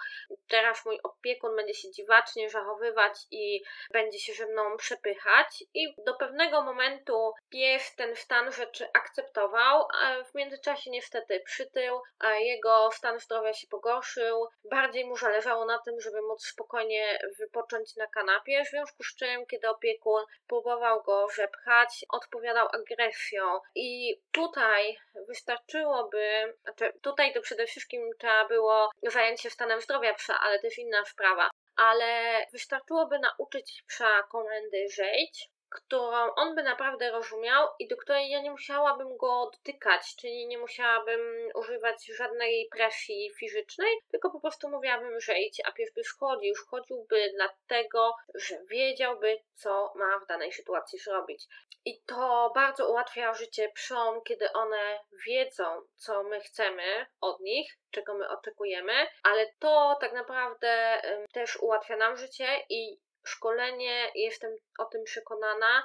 teraz 0.48 0.86
mój 0.86 1.00
opiekun 1.04 1.56
będzie 1.56 1.74
się 1.74 1.92
dziwacznie 1.92 2.50
zachowywać 2.50 3.14
i 3.32 3.64
będzie 3.94 4.20
się 4.20 4.34
ze 4.34 4.46
mną 4.46 4.78
przepychać 4.78 5.64
i 5.74 5.96
do 6.06 6.14
pewnego 6.14 6.62
momentu 6.62 7.34
pies 7.50 7.96
ten 7.96 8.16
stan 8.16 8.52
rzeczy 8.52 8.90
akceptował, 8.94 9.88
a 10.02 10.24
w 10.24 10.36
międzyczasie 10.36 10.90
niestety 10.90 11.40
przytył, 11.46 12.02
a 12.20 12.34
jego 12.34 12.90
stan 12.92 13.20
zdrowia 13.20 13.54
się 13.54 13.68
pogorszył. 13.68 14.48
Bardziej 14.72 15.06
mu 15.06 15.18
zależało 15.18 15.66
na 15.66 15.80
tym, 15.80 16.00
żeby 16.00 16.22
móc 16.22 16.46
spokojnie 16.46 17.20
wypocząć 17.46 17.96
na 17.96 18.08
kanapie, 18.08 18.64
w 18.66 18.70
związku 18.70 19.04
z 19.04 19.16
czym, 19.16 19.46
kiedy 19.46 19.70
opiekun 19.70 20.24
próbował 20.48 21.04
go 21.04 21.28
przepchać, 21.28 22.06
odpowiadał 22.10 22.68
agresją. 22.74 23.60
I 23.76 24.20
tutaj 24.32 24.98
wystarczyłoby, 25.28 26.54
znaczy 26.64 26.94
tutaj 27.02 27.34
to 27.34 27.42
przede 27.42 27.66
wszystkim 27.66 28.02
trzeba 28.20 28.48
było 28.48 28.92
zająć 29.04 29.42
się 29.42 29.50
stanem 29.50 29.82
zdrowia 29.82 30.14
psa, 30.14 30.40
ale 30.40 30.60
też 30.60 30.78
inna 30.78 31.06
sprawa. 31.06 31.50
Ale 31.76 32.46
wystarczyłoby 32.52 33.20
nauczyć 33.20 33.84
psa 33.88 34.24
komendy 34.24 34.88
zejdź, 34.90 35.50
którą 35.76 36.34
on 36.36 36.56
by 36.56 36.64
naprawdę 36.64 37.12
rozumiał 37.12 37.68
i 37.80 37.88
do 37.88 37.98
której 37.98 38.30
ja 38.30 38.42
nie 38.42 38.52
musiałabym 38.52 39.18
go 39.18 39.50
dotykać, 39.54 40.16
czyli 40.16 40.48
nie 40.48 40.58
musiałabym 40.58 41.50
używać 41.56 42.06
żadnej 42.06 42.68
presji 42.72 43.32
fizycznej, 43.40 43.98
tylko 44.12 44.32
po 44.32 44.40
prostu 44.40 44.70
mówiłabym, 44.70 45.20
że 45.20 45.40
idź, 45.40 45.62
a 45.66 45.72
pies 45.72 45.94
by 45.94 46.04
schodził. 46.04 46.56
Schodziłby 46.56 47.32
dlatego, 47.36 48.16
że 48.36 48.56
wiedziałby, 48.70 49.40
co 49.54 49.94
ma 49.96 50.20
w 50.20 50.28
danej 50.28 50.52
sytuacji 50.52 51.00
zrobić. 51.00 51.46
I 51.86 52.02
to 52.02 52.52
bardzo 52.56 52.90
ułatwia 52.90 53.34
życie 53.34 53.70
psom, 53.76 54.22
kiedy 54.24 54.52
one 54.54 55.00
wiedzą, 55.28 55.82
co 55.96 56.24
my 56.24 56.40
chcemy 56.40 57.06
od 57.22 57.40
nich, 57.40 57.78
czego 57.92 58.14
my 58.14 58.30
oczekujemy, 58.30 59.08
ale 59.24 59.46
to 59.60 59.98
tak 60.02 60.14
naprawdę 60.14 61.02
też 61.34 61.58
ułatwia 61.58 61.98
nam 61.98 62.18
życie 62.18 62.48
i 62.70 63.05
szkolenie, 63.26 64.12
jestem 64.16 64.52
o 64.80 64.86
tym 64.86 65.04
przekonana, 65.04 65.84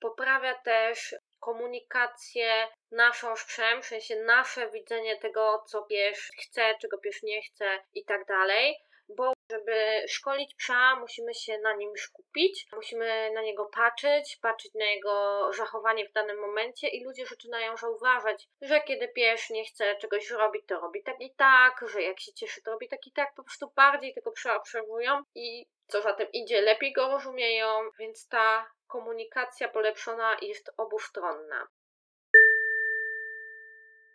poprawia 0.00 0.54
też 0.54 1.14
komunikację 1.40 2.68
naszą 2.90 3.36
z 3.36 3.44
w 3.44 3.84
sensie 3.84 4.16
nasze 4.16 4.70
widzenie 4.70 5.18
tego, 5.18 5.64
co 5.66 5.82
pies 5.82 6.30
chce, 6.40 6.74
czego 6.80 6.98
pies 6.98 7.22
nie 7.22 7.42
chce 7.42 7.78
i 7.94 8.04
tak 8.04 8.26
dalej, 8.26 8.76
bo 9.16 9.32
żeby 9.50 10.04
szkolić 10.08 10.54
psa, 10.54 10.96
musimy 10.96 11.34
się 11.34 11.58
na 11.58 11.72
nim 11.72 11.96
skupić, 11.96 12.66
musimy 12.72 13.30
na 13.34 13.42
niego 13.42 13.64
patrzeć, 13.64 14.38
patrzeć 14.42 14.74
na 14.74 14.84
jego 14.84 15.50
zachowanie 15.52 16.08
w 16.08 16.12
danym 16.12 16.40
momencie 16.40 16.88
i 16.88 17.04
ludzie 17.04 17.26
zaczynają 17.26 17.76
zauważać, 17.76 18.48
że 18.60 18.80
kiedy 18.80 19.08
pies 19.08 19.50
nie 19.50 19.64
chce 19.64 19.96
czegoś 19.96 20.30
robić, 20.30 20.62
to 20.66 20.80
robi 20.80 21.02
tak 21.02 21.20
i 21.20 21.34
tak, 21.34 21.84
że 21.88 22.02
jak 22.02 22.20
się 22.20 22.32
cieszy, 22.32 22.62
to 22.62 22.70
robi 22.70 22.88
tak 22.88 23.06
i 23.06 23.12
tak, 23.12 23.34
po 23.34 23.44
prostu 23.44 23.72
bardziej 23.76 24.14
tego 24.14 24.32
psa 24.32 24.56
obserwują 24.56 25.22
i 25.34 25.66
co 25.86 26.02
za 26.02 26.12
tym 26.12 26.28
idzie, 26.32 26.60
lepiej 26.60 26.92
go 26.92 27.08
rozumieją, 27.08 27.90
więc 27.98 28.28
ta 28.28 28.70
komunikacja 28.86 29.68
polepszona 29.68 30.36
jest 30.42 30.70
obustronna. 30.76 31.68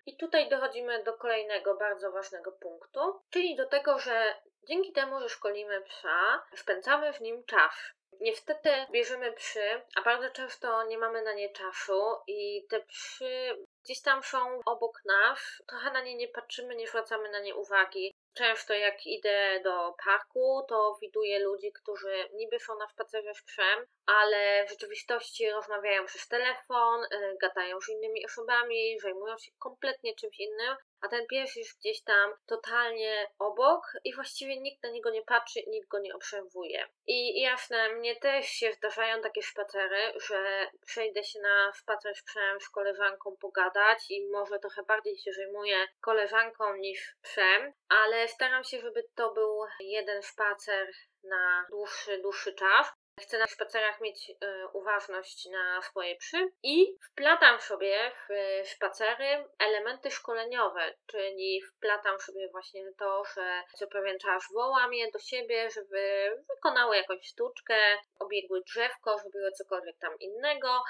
I 0.07 0.17
tutaj 0.17 0.49
dochodzimy 0.49 1.03
do 1.03 1.13
kolejnego 1.13 1.75
bardzo 1.75 2.11
ważnego 2.11 2.51
punktu, 2.51 3.21
czyli 3.29 3.55
do 3.55 3.65
tego, 3.65 3.99
że 3.99 4.35
dzięki 4.63 4.93
temu, 4.93 5.19
że 5.19 5.29
szkolimy 5.29 5.81
psa, 5.81 6.43
spędzamy 6.55 7.13
w 7.13 7.21
nim 7.21 7.43
czas. 7.43 7.73
Niestety 8.19 8.69
bierzemy 8.91 9.33
psy, 9.33 9.81
a 9.95 10.01
bardzo 10.01 10.29
często 10.29 10.83
nie 10.83 10.97
mamy 10.97 11.21
na 11.21 11.33
nie 11.33 11.49
czasu 11.49 12.01
i 12.27 12.67
te 12.69 12.79
psy 12.79 13.55
gdzieś 13.83 14.01
tam 14.01 14.23
są 14.23 14.59
obok 14.65 15.01
nas, 15.05 15.39
trochę 15.67 15.91
na 15.91 16.01
nie 16.01 16.15
nie 16.15 16.27
patrzymy, 16.27 16.75
nie 16.75 16.87
zwracamy 16.87 17.29
na 17.29 17.39
nie 17.39 17.55
uwagi. 17.55 18.13
Często 18.38 18.74
jak 18.74 19.06
idę 19.06 19.60
do 19.63 19.94
parku, 20.06 20.65
to 20.70 20.98
widuję 21.01 21.39
ludzi, 21.39 21.72
którzy 21.72 22.29
niby 22.34 22.60
są 22.60 22.77
na 22.77 22.88
spacerze 22.88 23.34
z 23.34 23.44
psem, 23.44 23.86
ale 24.06 24.65
w 24.65 24.70
rzeczywistości 24.70 25.51
rozmawiają 25.51 26.06
przez 26.06 26.27
telefon, 26.27 27.03
y, 27.03 27.38
gadają 27.41 27.82
z 27.82 27.89
innymi 27.89 28.25
osobami, 28.25 29.00
zajmują 29.00 29.38
się 29.38 29.51
kompletnie 29.60 30.15
czymś 30.15 30.39
innym, 30.39 30.75
a 31.01 31.07
ten 31.07 31.27
pies 31.27 31.55
jest 31.55 31.79
gdzieś 31.79 32.03
tam 32.03 32.33
totalnie 32.45 33.27
obok 33.39 33.81
i 34.03 34.15
właściwie 34.15 34.61
nikt 34.61 34.83
na 34.83 34.89
niego 34.89 35.09
nie 35.09 35.21
patrzy, 35.21 35.59
nikt 35.67 35.87
go 35.87 35.99
nie 35.99 36.15
obserwuje. 36.15 36.87
I 37.07 37.41
jasne, 37.41 37.89
mnie 37.89 38.15
też 38.15 38.45
się 38.45 38.71
zdarzają 38.71 39.21
takie 39.21 39.41
spacery, 39.41 40.13
że 40.27 40.67
przejdę 40.85 41.23
się 41.23 41.39
na 41.39 41.71
spacer 41.73 42.15
z 42.15 42.23
psem, 42.23 42.61
z 42.61 42.69
koleżanką 42.69 43.37
pogadać 43.41 43.99
i 44.09 44.29
może 44.31 44.59
trochę 44.59 44.83
bardziej 44.83 45.17
się 45.17 45.31
zajmuję 45.33 45.87
koleżanką 46.01 46.75
niż 46.75 47.15
psem, 47.21 47.73
ale 47.89 48.27
staram 48.27 48.63
się, 48.63 48.79
żeby 48.79 49.03
to 49.15 49.33
był 49.33 49.65
jeden 49.79 50.23
spacer 50.23 50.91
na 51.23 51.65
dłuższy, 51.69 52.21
dłuższy 52.21 52.53
czas, 52.53 52.93
Chcę 53.21 53.39
na 53.39 53.47
spacerach 53.47 54.01
mieć 54.01 54.29
y, 54.29 54.36
uważność 54.74 55.45
na 55.45 55.81
swoje 55.81 56.15
psy 56.15 56.38
i 56.63 56.97
wplatam 57.12 57.59
sobie 57.59 58.12
w 58.12 58.67
spacery 58.67 59.50
elementy 59.59 60.12
szkoleniowe, 60.12 60.93
czyli 61.05 61.62
wplatam 61.62 62.19
sobie 62.19 62.50
właśnie 62.51 62.81
to, 63.00 63.24
że 63.36 63.63
co 63.77 63.88
pewien 63.88 64.19
czas 64.19 64.43
wołam 64.53 64.93
je 64.93 65.12
do 65.12 65.19
siebie, 65.19 65.69
żeby 65.69 66.31
wykonały 66.50 66.97
jakąś 66.97 67.27
sztuczkę, 67.27 67.97
obiegły 68.19 68.62
drzewko, 68.62 69.17
zrobiły 69.17 69.51
cokolwiek 69.51 69.97
tam 69.97 70.19
innego, 70.19 70.83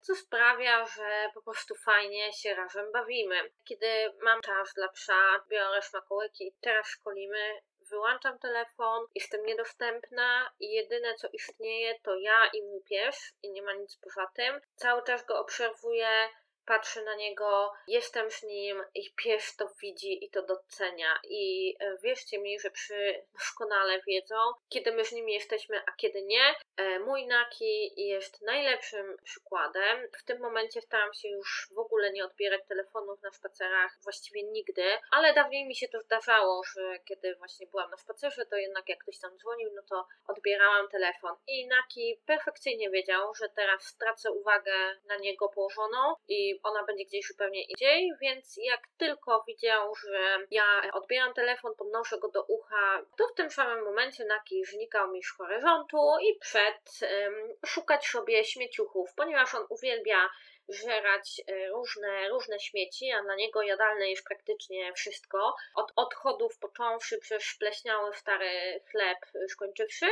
co 0.00 0.14
sprawia, 0.14 0.86
że 0.86 1.30
po 1.34 1.42
prostu 1.42 1.74
fajnie 1.74 2.32
się 2.32 2.54
razem 2.54 2.92
bawimy. 2.92 3.50
Kiedy 3.64 3.86
mam 4.22 4.40
czas 4.40 4.72
dla 4.74 4.88
psa, 4.88 5.44
biorę 5.48 5.82
smakołyki 5.82 6.46
i 6.46 6.54
teraz 6.60 6.86
szkolimy, 6.86 7.60
wyłączam 7.90 8.38
telefon, 8.38 9.06
jestem 9.14 9.46
niedostępna 9.46 10.50
i 10.60 10.70
jedyne 10.70 11.14
co 11.14 11.28
istnieje 11.32 12.00
to 12.02 12.16
ja 12.16 12.46
i 12.52 12.62
mój 12.62 12.82
pies 12.82 13.32
i 13.42 13.50
nie 13.50 13.62
ma 13.62 13.72
nic 13.72 13.96
poza 13.96 14.26
tym. 14.34 14.60
Cały 14.76 15.02
czas 15.02 15.26
go 15.26 15.40
obserwuję, 15.40 16.28
patrzę 16.66 17.02
na 17.02 17.14
niego, 17.14 17.72
jestem 17.88 18.30
z 18.30 18.42
nim 18.42 18.82
i 18.94 19.14
pies 19.14 19.56
to 19.56 19.68
widzi 19.82 20.24
i 20.24 20.30
to 20.30 20.42
docenia. 20.42 21.20
I 21.28 21.76
e, 21.80 21.96
wierzcie 22.02 22.38
mi, 22.38 22.60
że 22.60 22.70
przy 22.70 22.94
doskonale 23.38 24.00
wiedzą, 24.06 24.36
kiedy 24.68 24.92
my 24.92 25.04
z 25.04 25.12
nimi 25.12 25.34
jesteśmy, 25.34 25.82
a 25.86 25.92
kiedy 25.92 26.22
nie. 26.22 26.54
E, 26.76 26.98
mój 26.98 27.26
Naki 27.26 27.92
jest 27.96 28.42
najlepszym 28.42 29.16
przykładem. 29.24 30.08
W 30.18 30.24
tym 30.24 30.40
momencie 30.40 30.80
staram 30.80 31.14
się 31.14 31.28
już 31.28 31.68
w 31.74 31.78
ogóle 31.78 32.12
nie 32.12 32.24
odbierać 32.24 32.60
telefonów 32.68 33.22
na 33.22 33.30
spacerach, 33.30 33.98
właściwie 34.02 34.42
nigdy, 34.42 34.84
ale 35.10 35.34
dawniej 35.34 35.66
mi 35.66 35.76
się 35.76 35.88
to 35.88 36.00
zdarzało, 36.00 36.62
że 36.64 36.98
kiedy 37.04 37.36
właśnie 37.36 37.66
byłam 37.66 37.90
na 37.90 37.96
spacerze, 37.96 38.46
to 38.46 38.56
jednak 38.56 38.88
jak 38.88 38.98
ktoś 38.98 39.18
tam 39.18 39.38
dzwonił, 39.38 39.70
no 39.74 39.82
to 39.82 40.06
odbierałam 40.26 40.88
telefon. 40.88 41.36
I 41.46 41.66
Naki 41.66 42.20
perfekcyjnie 42.26 42.90
wiedział, 42.90 43.34
że 43.34 43.48
teraz 43.48 43.82
stracę 43.82 44.32
uwagę 44.32 44.72
na 45.04 45.16
niego 45.16 45.48
położoną 45.48 46.14
i 46.28 46.53
ona 46.62 46.84
będzie 46.84 47.04
gdzieś 47.04 47.26
zupełnie 47.26 47.62
indziej, 47.62 48.10
więc 48.20 48.54
jak 48.62 48.80
tylko 48.98 49.44
widział, 49.48 49.94
że 49.94 50.46
ja 50.50 50.82
odbieram 50.92 51.34
telefon, 51.34 51.72
podnoszę 51.78 52.18
go 52.18 52.28
do 52.28 52.44
ucha, 52.44 53.02
to 53.18 53.26
w 53.28 53.34
tym 53.34 53.50
samym 53.50 53.84
momencie 53.84 54.24
Naki 54.24 54.64
znikał 54.64 55.12
mi 55.12 55.22
z 55.22 55.30
horyzontu 55.30 55.98
i 56.22 56.38
przed 56.38 57.00
um, 57.02 57.34
szukać 57.66 58.06
sobie 58.06 58.44
śmieciuchów, 58.44 59.14
ponieważ 59.16 59.54
on 59.54 59.66
uwielbia 59.70 60.28
żerać 60.68 61.42
e, 61.46 61.68
różne, 61.68 62.28
różne 62.28 62.60
śmieci, 62.60 63.10
a 63.10 63.22
na 63.22 63.34
niego 63.34 63.62
jadalne 63.62 64.10
jest 64.10 64.24
praktycznie 64.24 64.92
wszystko. 64.92 65.56
Od 65.74 65.92
odchodów 65.96 66.58
począwszy 66.58 67.18
przez 67.18 67.44
spleśniały 67.44 68.14
stary 68.14 68.80
chleb 68.90 69.18
skończywszy, 69.48 70.06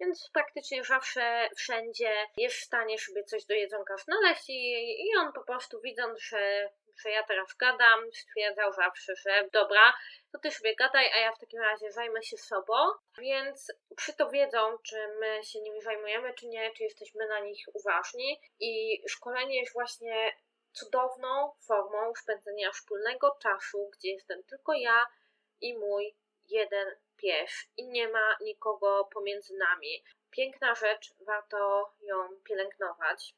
więc 0.00 0.30
praktycznie 0.32 0.84
zawsze 0.84 1.48
wszędzie 1.56 2.26
jest 2.36 2.56
w 2.56 2.64
stanie 2.64 2.98
sobie 2.98 3.24
coś 3.24 3.44
do 3.44 3.54
jedzonka 3.54 3.96
znaleźć 3.96 4.50
i, 4.50 4.72
i 5.06 5.16
on 5.18 5.32
po 5.32 5.44
prostu 5.44 5.80
widząc, 5.80 6.20
że 6.20 6.70
że 7.02 7.10
ja 7.10 7.22
teraz 7.22 7.54
gadam, 7.54 8.12
stwierdzał 8.12 8.72
zawsze, 8.72 9.12
że 9.16 9.48
dobra, 9.52 9.94
to 10.32 10.38
ty 10.38 10.50
sobie 10.50 10.76
gadaj, 10.76 11.10
a 11.12 11.18
ja 11.18 11.32
w 11.32 11.38
takim 11.38 11.60
razie 11.60 11.92
zajmę 11.92 12.22
się 12.22 12.36
sobą. 12.36 12.74
Więc 13.18 13.72
przy 13.96 14.14
to 14.14 14.30
wiedzą, 14.30 14.78
czy 14.78 15.08
my 15.20 15.40
się 15.44 15.60
nimi 15.60 15.82
zajmujemy, 15.82 16.34
czy 16.34 16.46
nie, 16.46 16.72
czy 16.72 16.82
jesteśmy 16.82 17.26
na 17.26 17.40
nich 17.40 17.64
uważni. 17.74 18.40
I 18.60 19.02
szkolenie 19.08 19.60
jest 19.60 19.72
właśnie 19.72 20.32
cudowną 20.72 21.52
formą 21.66 22.14
spędzenia 22.14 22.72
wspólnego 22.72 23.36
czasu, 23.42 23.90
gdzie 23.98 24.10
jestem 24.10 24.44
tylko 24.44 24.72
ja 24.72 25.06
i 25.60 25.78
mój 25.78 26.14
jeden 26.48 26.96
pies 27.16 27.50
i 27.76 27.88
nie 27.88 28.08
ma 28.08 28.36
nikogo 28.40 29.08
pomiędzy 29.12 29.56
nami. 29.56 30.04
Piękna 30.30 30.74
rzecz, 30.74 31.14
warto 31.20 31.92
ją 32.00 32.16
pielęgnować. 32.44 33.34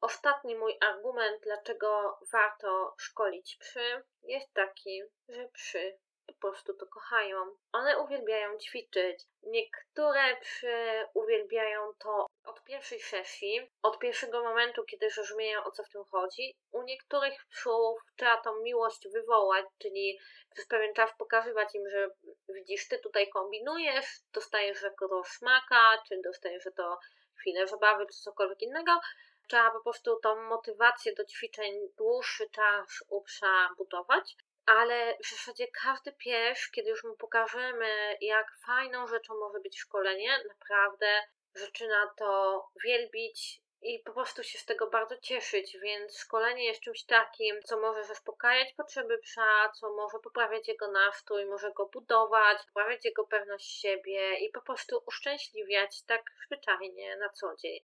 Ostatni 0.00 0.54
mój 0.56 0.78
argument, 0.80 1.42
dlaczego 1.42 2.18
warto 2.32 2.94
szkolić 2.98 3.56
psy, 3.56 4.02
jest 4.22 4.52
taki, 4.52 5.02
że 5.28 5.48
psy 5.48 5.98
po 6.26 6.48
prostu 6.48 6.74
to 6.74 6.86
kochają. 6.86 7.56
One 7.72 7.98
uwielbiają 7.98 8.58
ćwiczyć. 8.58 9.24
Niektóre 9.42 10.36
psy 10.36 11.04
uwielbiają 11.14 11.92
to 11.98 12.26
od 12.44 12.64
pierwszej 12.64 13.00
sesji, 13.00 13.70
od 13.82 13.98
pierwszego 13.98 14.42
momentu, 14.42 14.84
kiedy 14.84 15.10
zrozumieją 15.10 15.64
o 15.64 15.70
co 15.70 15.84
w 15.84 15.90
tym 15.90 16.04
chodzi. 16.10 16.54
U 16.72 16.82
niektórych 16.82 17.46
psów 17.50 18.00
trzeba 18.16 18.36
tą 18.36 18.62
miłość 18.62 19.08
wywołać, 19.08 19.66
czyli 19.78 20.18
przez 20.50 20.66
pewien 20.66 20.94
czas 20.94 21.10
pokazywać 21.18 21.74
im, 21.74 21.88
że 21.90 22.08
widzisz, 22.48 22.88
ty 22.88 22.98
tutaj 22.98 23.28
kombinujesz, 23.28 24.06
dostajesz 24.34 24.82
jako 24.82 25.22
smaka, 25.24 26.02
czy 26.08 26.20
dostajesz 26.24 26.64
że 26.64 26.72
to 26.72 26.98
chwilę 27.40 27.66
zabawy, 27.66 28.06
czy 28.06 28.20
cokolwiek 28.22 28.62
innego. 28.62 28.92
Trzeba 29.50 29.70
po 29.70 29.80
prostu 29.80 30.20
tą 30.22 30.42
motywację 30.42 31.14
do 31.14 31.24
ćwiczeń 31.24 31.88
dłuższy 31.98 32.50
czas 32.50 33.04
u 33.08 33.22
psa 33.22 33.68
budować 33.78 34.36
ale 34.66 35.16
w 35.24 35.30
zasadzie 35.30 35.66
każdy 35.82 36.12
pies, 36.12 36.70
kiedy 36.70 36.90
już 36.90 37.04
mu 37.04 37.16
pokażemy, 37.16 38.16
jak 38.20 38.46
fajną 38.66 39.06
rzeczą 39.06 39.34
może 39.38 39.60
być 39.60 39.78
szkolenie, 39.78 40.44
naprawdę 40.48 41.22
zaczyna 41.54 42.14
to 42.16 42.62
wielbić 42.84 43.62
i 43.82 43.98
po 43.98 44.12
prostu 44.12 44.42
się 44.42 44.58
z 44.58 44.64
tego 44.64 44.90
bardzo 44.90 45.16
cieszyć, 45.16 45.78
więc 45.78 46.18
szkolenie 46.18 46.64
jest 46.64 46.80
czymś 46.80 47.04
takim, 47.04 47.62
co 47.62 47.80
może 47.80 48.04
zaspokajać 48.04 48.72
potrzeby 48.76 49.18
psa, 49.18 49.72
co 49.80 49.92
może 49.92 50.18
poprawiać 50.18 50.68
jego 50.68 50.90
nastrój, 50.90 51.46
może 51.46 51.72
go 51.72 51.86
budować, 51.86 52.58
poprawiać 52.66 53.04
jego 53.04 53.26
pewność 53.26 53.80
siebie 53.80 54.38
i 54.38 54.50
po 54.50 54.60
prostu 54.60 55.02
uszczęśliwiać 55.06 56.02
tak 56.02 56.22
zwyczajnie 56.46 57.16
na 57.16 57.28
co 57.28 57.56
dzień. 57.56 57.89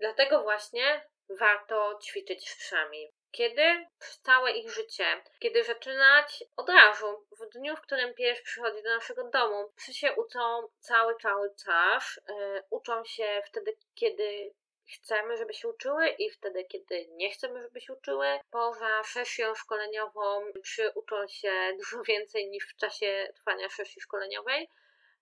Dlatego 0.00 0.42
właśnie 0.42 1.06
warto 1.28 1.98
ćwiczyć 2.02 2.50
z 2.50 2.56
psami. 2.56 3.12
Kiedy 3.30 3.86
przez 3.98 4.20
całe 4.20 4.52
ich 4.52 4.70
życie, 4.70 5.22
kiedy 5.38 5.64
zaczynać 5.64 6.44
od 6.56 6.68
razu, 6.68 7.26
w 7.40 7.48
dniu, 7.48 7.76
w 7.76 7.80
którym 7.80 8.14
pies 8.14 8.42
przychodzi 8.42 8.82
do 8.82 8.94
naszego 8.94 9.30
domu, 9.30 9.72
psy 9.76 9.94
się 9.94 10.12
uczą 10.12 10.68
cały, 10.78 11.16
cały 11.16 11.54
czas. 11.64 12.20
Yy, 12.28 12.62
uczą 12.70 13.04
się 13.04 13.42
wtedy, 13.46 13.76
kiedy 13.94 14.54
chcemy, 14.94 15.36
żeby 15.36 15.54
się 15.54 15.68
uczyły 15.68 16.08
i 16.08 16.30
wtedy, 16.30 16.64
kiedy 16.64 17.06
nie 17.10 17.30
chcemy, 17.30 17.62
żeby 17.62 17.80
się 17.80 17.92
uczyły. 17.92 18.26
Poza 18.50 19.04
sesją 19.04 19.54
szkoleniową 19.54 20.52
psy 20.62 20.92
uczą 20.94 21.28
się 21.28 21.72
dużo 21.78 22.02
więcej 22.02 22.48
niż 22.50 22.68
w 22.68 22.76
czasie 22.76 23.32
trwania 23.34 23.68
sesji 23.68 24.02
szkoleniowej. 24.02 24.68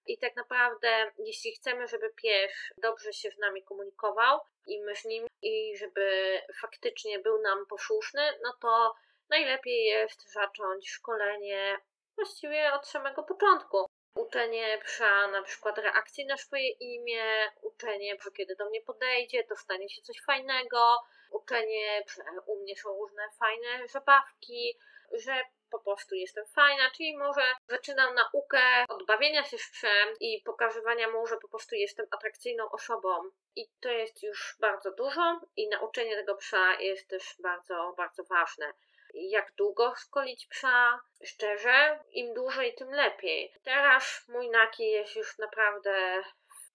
I 0.06 0.18
tak 0.18 0.36
naprawdę, 0.36 1.12
jeśli 1.18 1.52
chcemy, 1.52 1.88
żeby 1.88 2.10
pies 2.10 2.52
dobrze 2.78 3.12
się 3.12 3.30
z 3.30 3.38
nami 3.38 3.64
komunikował 3.64 4.40
i 4.66 4.80
my 4.82 4.96
z 4.96 5.04
nim, 5.04 5.26
i 5.42 5.76
żeby 5.76 6.40
faktycznie 6.60 7.18
był 7.18 7.42
nam 7.42 7.66
posłuszny, 7.66 8.22
no 8.42 8.52
to 8.62 8.94
najlepiej 9.28 9.84
jest 9.84 10.32
zacząć 10.32 10.90
szkolenie 10.90 11.78
właściwie 12.16 12.72
od 12.72 12.86
samego 12.86 13.22
początku. 13.22 13.86
Uczenie 14.16 14.78
psa 14.84 15.26
na 15.26 15.42
przykład 15.42 15.78
reakcji 15.78 16.26
na 16.26 16.36
swoje 16.36 16.70
imię, 16.70 17.52
uczenie, 17.62 18.16
że 18.24 18.30
kiedy 18.30 18.56
do 18.56 18.68
mnie 18.68 18.80
podejdzie, 18.82 19.44
to 19.44 19.56
stanie 19.56 19.88
się 19.88 20.02
coś 20.02 20.22
fajnego, 20.26 21.02
uczenie, 21.30 22.04
że 22.08 22.22
u 22.46 22.62
mnie 22.62 22.76
są 22.76 22.88
różne 22.88 23.28
fajne 23.38 23.88
zabawki, 23.88 24.78
że 25.12 25.42
po 25.70 25.78
prostu 25.78 26.14
jestem 26.14 26.46
fajna, 26.46 26.90
czyli 26.90 27.16
może 27.16 27.42
zaczynam 27.68 28.14
naukę 28.14 28.84
od 28.88 29.06
bawienia 29.06 29.44
się 29.44 29.58
z 29.58 29.70
psem 29.70 30.08
i 30.20 30.42
pokazywania 30.44 31.10
mu, 31.10 31.26
że 31.26 31.36
po 31.36 31.48
prostu 31.48 31.74
jestem 31.74 32.06
atrakcyjną 32.10 32.70
osobą. 32.70 33.10
I 33.56 33.66
to 33.80 33.88
jest 33.88 34.22
już 34.22 34.56
bardzo 34.60 34.92
dużo 34.92 35.40
i 35.56 35.68
nauczenie 35.68 36.16
tego 36.16 36.34
psa 36.34 36.74
jest 36.80 37.08
też 37.08 37.36
bardzo, 37.42 37.94
bardzo 37.96 38.24
ważne 38.24 38.72
jak 39.14 39.52
długo 39.56 39.94
szkolić 39.96 40.46
psa. 40.46 41.00
Szczerze, 41.24 41.98
im 42.12 42.34
dłużej, 42.34 42.74
tym 42.74 42.90
lepiej. 42.90 43.54
Teraz 43.64 44.24
mój 44.28 44.50
Naki 44.50 44.90
jest 44.90 45.16
już 45.16 45.38
naprawdę 45.38 46.22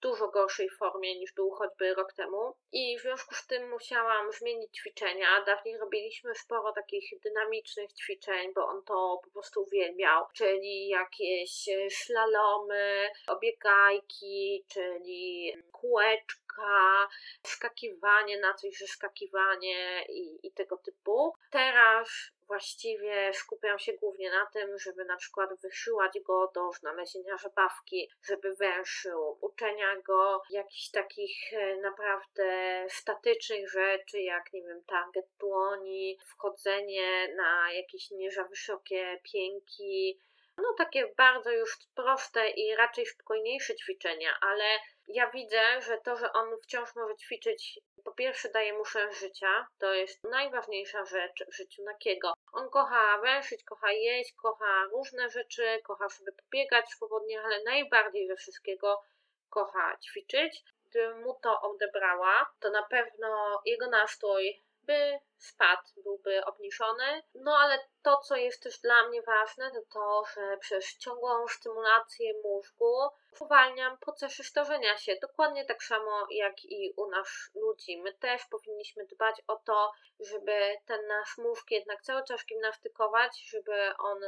dużo 0.01 0.27
gorszej 0.27 0.69
formie 0.69 1.19
niż 1.19 1.33
był 1.33 1.51
choćby 1.51 1.93
rok 1.93 2.13
temu 2.13 2.55
i 2.71 2.97
w 2.99 3.01
związku 3.01 3.35
z 3.35 3.47
tym 3.47 3.69
musiałam 3.69 4.31
zmienić 4.31 4.77
ćwiczenia. 4.77 5.43
Dawniej 5.45 5.77
robiliśmy 5.77 6.35
sporo 6.35 6.73
takich 6.73 7.19
dynamicznych 7.23 7.93
ćwiczeń, 7.93 8.53
bo 8.53 8.67
on 8.67 8.83
to 8.83 9.19
po 9.23 9.31
prostu 9.31 9.62
uwielbiał, 9.62 10.25
czyli 10.33 10.88
jakieś 10.88 11.65
szlalomy, 11.91 13.09
obiegajki, 13.27 14.65
czyli 14.67 15.53
kółeczka, 15.71 17.09
skakiwanie 17.43 18.39
na 18.39 18.53
coś, 18.53 18.77
że 18.77 18.88
skakiwanie 18.88 20.05
i, 20.09 20.47
i 20.47 20.51
tego 20.51 20.77
typu. 20.77 21.33
Teraz 21.51 22.09
właściwie 22.49 23.33
skupiam 23.33 23.79
się 23.79 23.93
głównie 23.93 24.31
na 24.31 24.45
tym, 24.45 24.79
żeby 24.79 25.05
na 25.05 25.17
przykład 25.17 25.49
wysyłać 25.62 26.19
go 26.25 26.51
do 26.55 26.71
znalezienia 26.71 27.38
zabawki, 27.38 28.09
żeby 28.23 28.55
węszył, 28.55 29.38
uczenia 29.41 30.01
go 30.01 30.41
jakichś 30.49 30.89
takich 30.89 31.53
e, 31.53 31.77
naprawdę 31.77 32.85
statycznych 32.89 33.69
rzeczy, 33.71 34.21
jak 34.21 34.53
nie 34.53 34.62
wiem, 34.62 34.83
target 34.88 35.25
dłoni, 35.39 36.17
wchodzenie 36.27 37.35
na 37.35 37.71
jakieś 37.73 38.12
nie 38.12 38.29
wysokie 38.49 39.19
pięki, 39.31 40.19
no 40.63 40.73
takie 40.77 41.13
bardzo 41.17 41.51
już 41.51 41.77
proste 41.95 42.49
i 42.49 42.75
raczej 42.75 43.05
spokojniejsze 43.05 43.75
ćwiczenia, 43.75 44.37
ale 44.41 44.65
ja 45.07 45.29
widzę, 45.29 45.81
że 45.81 45.97
to, 45.97 46.15
że 46.15 46.33
on 46.33 46.57
wciąż 46.63 46.95
może 46.95 47.15
ćwiczyć, 47.15 47.79
po 48.03 48.11
pierwsze 48.11 48.49
daje 48.49 48.73
mu 48.73 48.85
sens 48.85 49.19
życia, 49.19 49.67
to 49.79 49.93
jest 49.93 50.23
najważniejsza 50.23 51.05
rzecz 51.05 51.43
w 51.51 51.55
życiu 51.55 51.83
Nakiego. 51.83 52.33
On 52.53 52.69
kocha 52.69 53.17
węszyć, 53.17 53.63
kocha 53.63 53.91
jeść, 53.91 54.33
kocha 54.33 54.83
różne 54.91 55.29
rzeczy, 55.29 55.81
kocha 55.83 56.09
sobie 56.09 56.31
pobiegać 56.31 56.89
swobodnie, 56.89 57.41
ale 57.41 57.63
najbardziej 57.63 58.27
ze 58.27 58.35
wszystkiego 58.35 59.01
kocha 59.49 59.97
ćwiczyć. 59.97 60.63
Gdybym 60.85 61.23
mu 61.23 61.39
to 61.43 61.61
odebrała, 61.61 62.51
to 62.59 62.69
na 62.69 62.83
pewno 62.83 63.61
jego 63.65 63.89
nastrój 63.89 64.61
by 64.89 65.19
spadł, 65.38 66.04
byłby 66.04 66.45
obniżony. 66.45 67.23
No 67.36 67.58
ale 67.58 67.80
to, 68.02 68.17
co 68.17 68.36
jest 68.36 68.63
też 68.63 68.80
dla 68.80 69.08
mnie 69.08 69.21
ważne, 69.21 69.71
to 69.71 69.82
to, 69.93 70.23
że 70.34 70.58
przez 70.58 70.97
ciągłą 70.97 71.47
stymulację 71.47 72.34
mózgu 72.43 73.10
uwalniam 73.39 73.97
procesy 73.97 74.43
starzenia 74.43 74.97
się. 74.97 75.15
Dokładnie 75.21 75.65
tak 75.65 75.84
samo 75.84 76.28
jak 76.30 76.63
i 76.63 76.93
u 76.97 77.10
nas 77.10 77.52
ludzi. 77.56 78.02
My 78.02 78.13
też 78.13 78.45
powinniśmy 78.45 79.06
dbać 79.06 79.41
o 79.47 79.56
to, 79.56 79.91
żeby 80.19 80.78
ten 80.86 81.08
nasz 81.08 81.38
mózg 81.38 81.71
jednak 81.71 82.02
cały 82.02 82.23
czas 82.23 82.45
gimnastykować, 82.45 83.49
żeby 83.49 83.93
on 83.97 84.19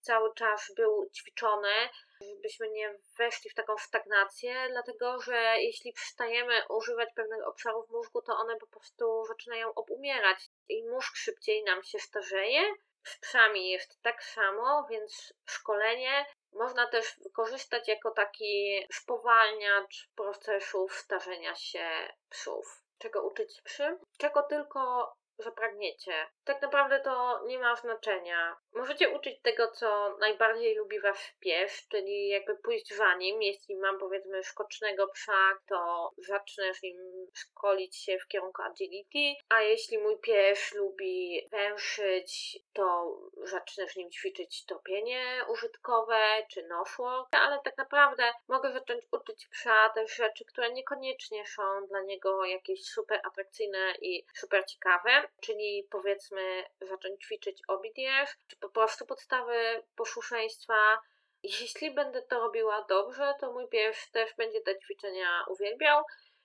cały 0.00 0.34
czas 0.34 0.72
był 0.76 1.10
ćwiczony, 1.10 1.74
żebyśmy 2.22 2.70
nie 2.70 2.98
weszli 3.18 3.50
w 3.50 3.54
taką 3.54 3.78
stagnację, 3.78 4.54
dlatego 4.70 5.20
że 5.20 5.54
jeśli 5.58 5.92
przestajemy 5.92 6.62
używać 6.68 7.08
pewnych 7.14 7.46
obszarów 7.46 7.90
mózgu, 7.90 8.22
to 8.22 8.36
one 8.36 8.56
po 8.56 8.66
prostu 8.66 9.24
zaczynają 9.24 9.74
obumierać 9.74 10.50
i 10.68 10.84
mózg 10.84 11.16
szybciej 11.16 11.64
nam 11.64 11.82
się 11.82 11.98
starzeje. 11.98 12.74
Z 13.04 13.18
psami 13.18 13.70
jest 13.70 14.02
tak 14.02 14.24
samo, 14.24 14.86
więc 14.90 15.34
szkolenie 15.46 16.26
można 16.52 16.86
też 16.86 17.18
wykorzystać 17.22 17.88
jako 17.88 18.10
taki 18.10 18.86
spowalniacz 18.92 20.10
procesów 20.16 20.94
starzenia 20.94 21.54
się 21.54 22.08
psów. 22.28 22.82
Czego 22.98 23.22
uczyć 23.22 23.62
psy? 23.62 23.98
Czego 24.18 24.42
tylko 24.42 25.12
zapragniecie. 25.38 26.26
Tak 26.44 26.62
naprawdę 26.62 27.00
to 27.00 27.44
nie 27.46 27.58
ma 27.58 27.76
znaczenia. 27.76 28.56
Możecie 28.74 29.10
uczyć 29.10 29.40
tego, 29.42 29.70
co 29.70 30.16
najbardziej 30.20 30.74
lubi 30.74 31.00
wasz 31.00 31.34
pies, 31.40 31.88
czyli 31.88 32.28
jakby 32.28 32.56
pójść 32.56 32.94
za 32.94 33.14
nim. 33.14 33.42
Jeśli 33.42 33.76
mam 33.76 33.98
powiedzmy 33.98 34.42
skocznego 34.42 35.08
psa, 35.08 35.58
to 35.68 36.10
zacznę 36.18 36.74
z 36.74 36.82
nim 36.82 37.26
szkolić 37.34 37.96
się 37.96 38.18
w 38.18 38.28
kierunku 38.28 38.62
agility, 38.62 39.42
a 39.48 39.60
jeśli 39.60 39.98
mój 39.98 40.18
pies 40.18 40.74
lubi 40.74 41.48
węszyć, 41.50 42.58
to 42.72 43.16
zacznę 43.36 43.88
z 43.88 43.96
nim 43.96 44.10
ćwiczyć 44.10 44.64
topienie 44.66 45.44
użytkowe 45.48 46.46
czy 46.50 46.66
noszło, 46.66 47.28
ale 47.32 47.60
tak 47.64 47.76
naprawdę 47.76 48.32
mogę 48.48 48.72
zacząć 48.72 49.04
uczyć 49.12 49.46
psa 49.46 49.88
też 49.94 50.16
rzeczy, 50.16 50.44
które 50.44 50.72
niekoniecznie 50.72 51.46
są 51.46 51.86
dla 51.86 52.02
niego 52.02 52.44
jakieś 52.44 52.84
super 52.84 53.20
atrakcyjne 53.24 53.94
i 54.00 54.24
super 54.34 54.64
ciekawe, 54.66 55.28
czyli 55.40 55.88
powiedzmy 55.90 56.31
zacząć 56.80 57.24
ćwiczyć 57.24 57.62
OBDF, 57.68 58.36
czy 58.46 58.56
po 58.56 58.68
prostu 58.68 59.06
podstawy 59.06 59.82
posłuszeństwa. 59.96 60.98
Jeśli 61.42 61.94
będę 61.94 62.22
to 62.22 62.40
robiła 62.40 62.86
dobrze, 62.88 63.34
to 63.40 63.52
mój 63.52 63.68
pies 63.68 64.10
też 64.10 64.34
będzie 64.36 64.60
te 64.60 64.78
ćwiczenia 64.78 65.44
uwielbiał. 65.48 66.02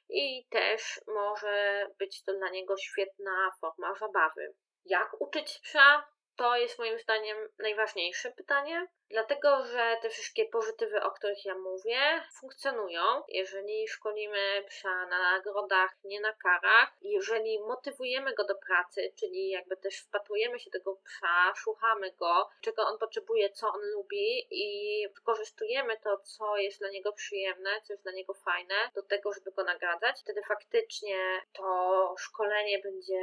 i 0.10 0.48
też 0.50 1.02
może 1.08 1.88
być 2.00 2.24
to 2.24 2.34
dla 2.34 2.50
niego 2.50 2.78
świetna 2.78 3.52
forma 3.62 3.96
zabawy. 3.96 4.54
Jak 4.86 5.22
uczyć 5.22 5.60
psa? 5.64 6.08
To 6.36 6.58
jest 6.58 6.80
moim 6.80 7.00
zdaniem 7.00 7.38
najważniejsze 7.60 8.32
pytanie, 8.32 8.88
dlatego 9.10 9.66
że 9.66 9.98
te 10.02 10.10
wszystkie 10.10 10.46
pozytywy, 10.46 11.04
o 11.04 11.12
których 11.12 11.46
ja 11.46 11.56
mówię, 11.56 12.00
funkcjonują. 12.40 13.02
Jeżeli 13.28 13.88
szkolimy 13.88 14.64
psa 14.68 15.06
na 15.06 15.32
nagrodach, 15.32 15.92
nie 16.04 16.22
na 16.22 16.34
karach, 16.34 16.90
jeżeli 17.02 17.60
motywujemy 17.60 18.34
go 18.34 18.44
do 18.44 18.56
pracy, 18.56 19.14
czyli 19.20 19.50
jakby 19.50 19.78
też 19.78 20.00
wpatrujemy 20.00 20.60
się 20.60 20.72
tego 20.72 20.96
psa, 20.96 21.54
słuchamy 21.64 22.12
go, 22.12 22.50
czego 22.62 22.84
on 22.84 22.98
potrzebuje, 22.98 23.50
co 23.50 23.68
on 23.68 23.82
lubi 23.82 24.48
i 24.52 25.08
wykorzystujemy 25.16 25.98
to, 26.04 26.18
co 26.18 26.58
jest 26.58 26.80
dla 26.80 26.90
niego 26.90 27.14
przyjemne, 27.14 27.70
co 27.84 27.94
jest 27.94 28.04
dla 28.04 28.12
niego 28.12 28.34
fajne, 28.34 28.76
do 28.96 29.04
tego, 29.04 29.34
żeby 29.34 29.52
go 29.52 29.64
nagradzać, 29.64 30.22
wtedy 30.22 30.42
faktycznie 30.48 31.42
to 31.54 32.16
szkolenie 32.18 32.80
będzie 32.80 33.22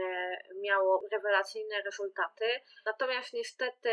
miało 0.60 1.02
rewelacyjne 1.12 1.82
rezultaty. 1.82 2.60
Natomiast 2.84 3.32
niestety, 3.32 3.90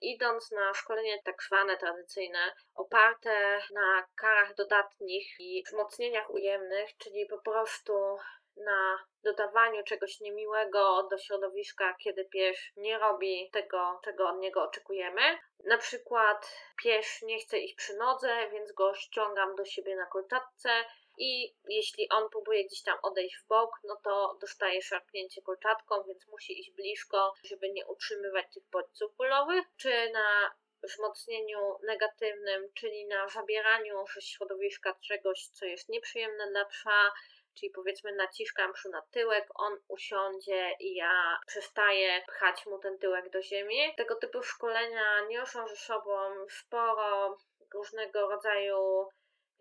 idąc 0.00 0.50
na 0.50 0.74
szkolenie 0.74 1.22
tak 1.24 1.31
zwane 1.42 1.76
tradycyjne, 1.76 2.54
oparte 2.74 3.62
na 3.74 4.06
karach 4.16 4.54
dodatnich 4.54 5.26
i 5.38 5.62
wzmocnieniach 5.66 6.30
ujemnych, 6.30 6.96
czyli 6.96 7.26
po 7.26 7.38
prostu 7.38 8.18
na 8.56 8.98
dodawaniu 9.24 9.84
czegoś 9.84 10.20
niemiłego 10.20 11.08
do 11.10 11.18
środowiska, 11.18 11.94
kiedy 12.04 12.24
pies 12.24 12.56
nie 12.76 12.98
robi 12.98 13.50
tego, 13.52 14.00
czego 14.04 14.28
od 14.28 14.38
niego 14.38 14.62
oczekujemy. 14.62 15.38
Na 15.64 15.78
przykład 15.78 16.56
pies 16.82 17.22
nie 17.22 17.38
chce 17.38 17.58
iść 17.58 17.74
przy 17.74 17.96
nodze, 17.96 18.50
więc 18.52 18.72
go 18.72 18.94
ściągam 18.94 19.56
do 19.56 19.64
siebie 19.64 19.96
na 19.96 20.06
kolczatce 20.06 20.70
i 21.18 21.54
jeśli 21.68 22.08
on 22.08 22.30
próbuje 22.30 22.64
gdzieś 22.64 22.82
tam 22.82 22.98
odejść 23.02 23.36
w 23.36 23.46
bok, 23.46 23.70
no 23.84 23.96
to 24.04 24.38
dostaje 24.40 24.82
szarpnięcie 24.82 25.42
kolczatką, 25.42 26.02
więc 26.06 26.28
musi 26.28 26.60
iść 26.60 26.70
blisko, 26.70 27.34
żeby 27.44 27.72
nie 27.72 27.86
utrzymywać 27.86 28.46
tych 28.54 28.62
bodźców 28.72 29.16
bólowych, 29.16 29.64
czy 29.76 30.10
na 30.12 30.54
wzmocnieniu 30.82 31.78
negatywnym, 31.82 32.72
czyli 32.74 33.06
na 33.06 33.28
zabieraniu 33.28 34.04
ze 34.14 34.20
środowiska 34.20 34.94
czegoś, 35.00 35.46
co 35.46 35.64
jest 35.66 35.88
nieprzyjemne 35.88 36.50
dla 36.50 36.64
psa, 36.64 37.12
czyli 37.54 37.70
powiedzmy 37.70 38.12
naciskam 38.12 38.72
psu 38.72 38.88
na 38.90 39.02
tyłek, 39.10 39.46
on 39.54 39.78
usiądzie 39.88 40.76
i 40.80 40.94
ja 40.94 41.38
przestaję 41.46 42.22
pchać 42.28 42.66
mu 42.66 42.78
ten 42.78 42.98
tyłek 42.98 43.30
do 43.30 43.42
ziemi. 43.42 43.94
Tego 43.96 44.16
typu 44.16 44.42
szkolenia 44.42 45.20
niosą 45.20 45.68
ze 45.68 45.76
sobą 45.76 46.46
sporo 46.48 47.38
różnego 47.74 48.28
rodzaju 48.28 49.08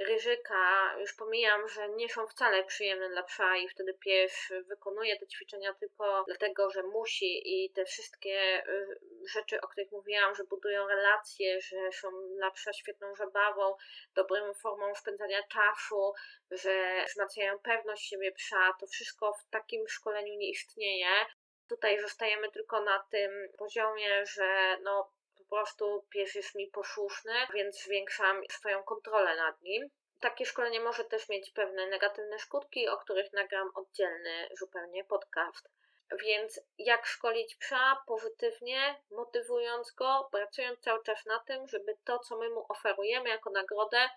ryzyka, 0.06 0.96
już 1.00 1.14
pomijam, 1.14 1.68
że 1.68 1.90
nie 1.90 2.10
są 2.10 2.28
wcale 2.28 2.64
przyjemne 2.64 3.10
dla 3.10 3.24
psa 3.24 3.58
i 3.58 3.70
wtedy 3.70 3.94
pies 3.94 4.54
wykonuje 4.68 5.20
te 5.20 5.28
ćwiczenia 5.28 5.74
tylko 5.74 6.24
dlatego, 6.28 6.70
że 6.70 6.84
musi 6.84 7.42
i 7.46 7.70
te 7.70 7.86
wszystkie 7.86 8.64
y, 8.68 9.00
rzeczy, 9.34 9.62
o 9.62 9.68
których 9.68 9.92
mówiłam, 9.92 10.36
że 10.36 10.44
budują 10.44 10.88
relacje, 10.88 11.62
że 11.62 11.92
są 11.92 12.08
dla 12.36 12.52
psa 12.52 12.74
świetną 12.74 13.16
zabawą, 13.16 13.76
dobrą 14.16 14.54
formą 14.54 14.96
spędzania 14.96 15.44
czasu, 15.48 16.14
że 16.52 17.06
wzmacniają 17.08 17.60
pewność 17.60 18.10
siebie 18.10 18.32
psa, 18.32 18.74
to 18.80 18.88
wszystko 18.88 19.34
w 19.34 19.50
takim 19.50 19.88
szkoleniu 19.88 20.38
nie 20.38 20.50
istnieje. 20.50 21.26
Tutaj 21.70 22.02
zostajemy 22.02 22.52
tylko 22.52 22.82
na 22.82 23.00
tym 23.12 23.32
poziomie, 23.58 24.26
że 24.26 24.78
no 24.82 25.12
prostu 25.52 26.06
pies 26.10 26.36
jest 26.36 26.56
mi 26.56 26.68
posłuszny, 26.68 27.34
więc 27.54 27.84
zwiększam 27.84 28.42
swoją 28.50 28.84
kontrolę 28.84 29.36
nad 29.36 29.62
nim. 29.62 29.90
Takie 30.20 30.46
szkolenie 30.46 30.80
może 30.80 31.04
też 31.06 31.30
mieć 31.30 31.52
pewne 31.52 31.88
negatywne 31.88 32.40
skutki, 32.40 32.90
o 32.90 32.98
których 32.98 33.34
nagram 33.34 33.72
oddzielny 33.76 34.50
zupełnie 34.60 35.04
podcast. 35.04 35.70
Więc 36.24 36.62
jak 36.78 37.06
szkolić 37.06 37.56
psa 37.56 38.04
pozytywnie, 38.08 39.02
motywując 39.12 39.92
go, 39.92 40.30
pracując 40.32 40.80
cały 40.80 41.04
czas 41.04 41.26
na 41.26 41.40
tym, 41.40 41.68
żeby 41.68 41.98
to, 42.04 42.20
co 42.20 42.38
my 42.38 42.50
mu 42.50 42.66
oferujemy 42.70 43.30
jako 43.30 43.50
nagrodę, 43.50 44.10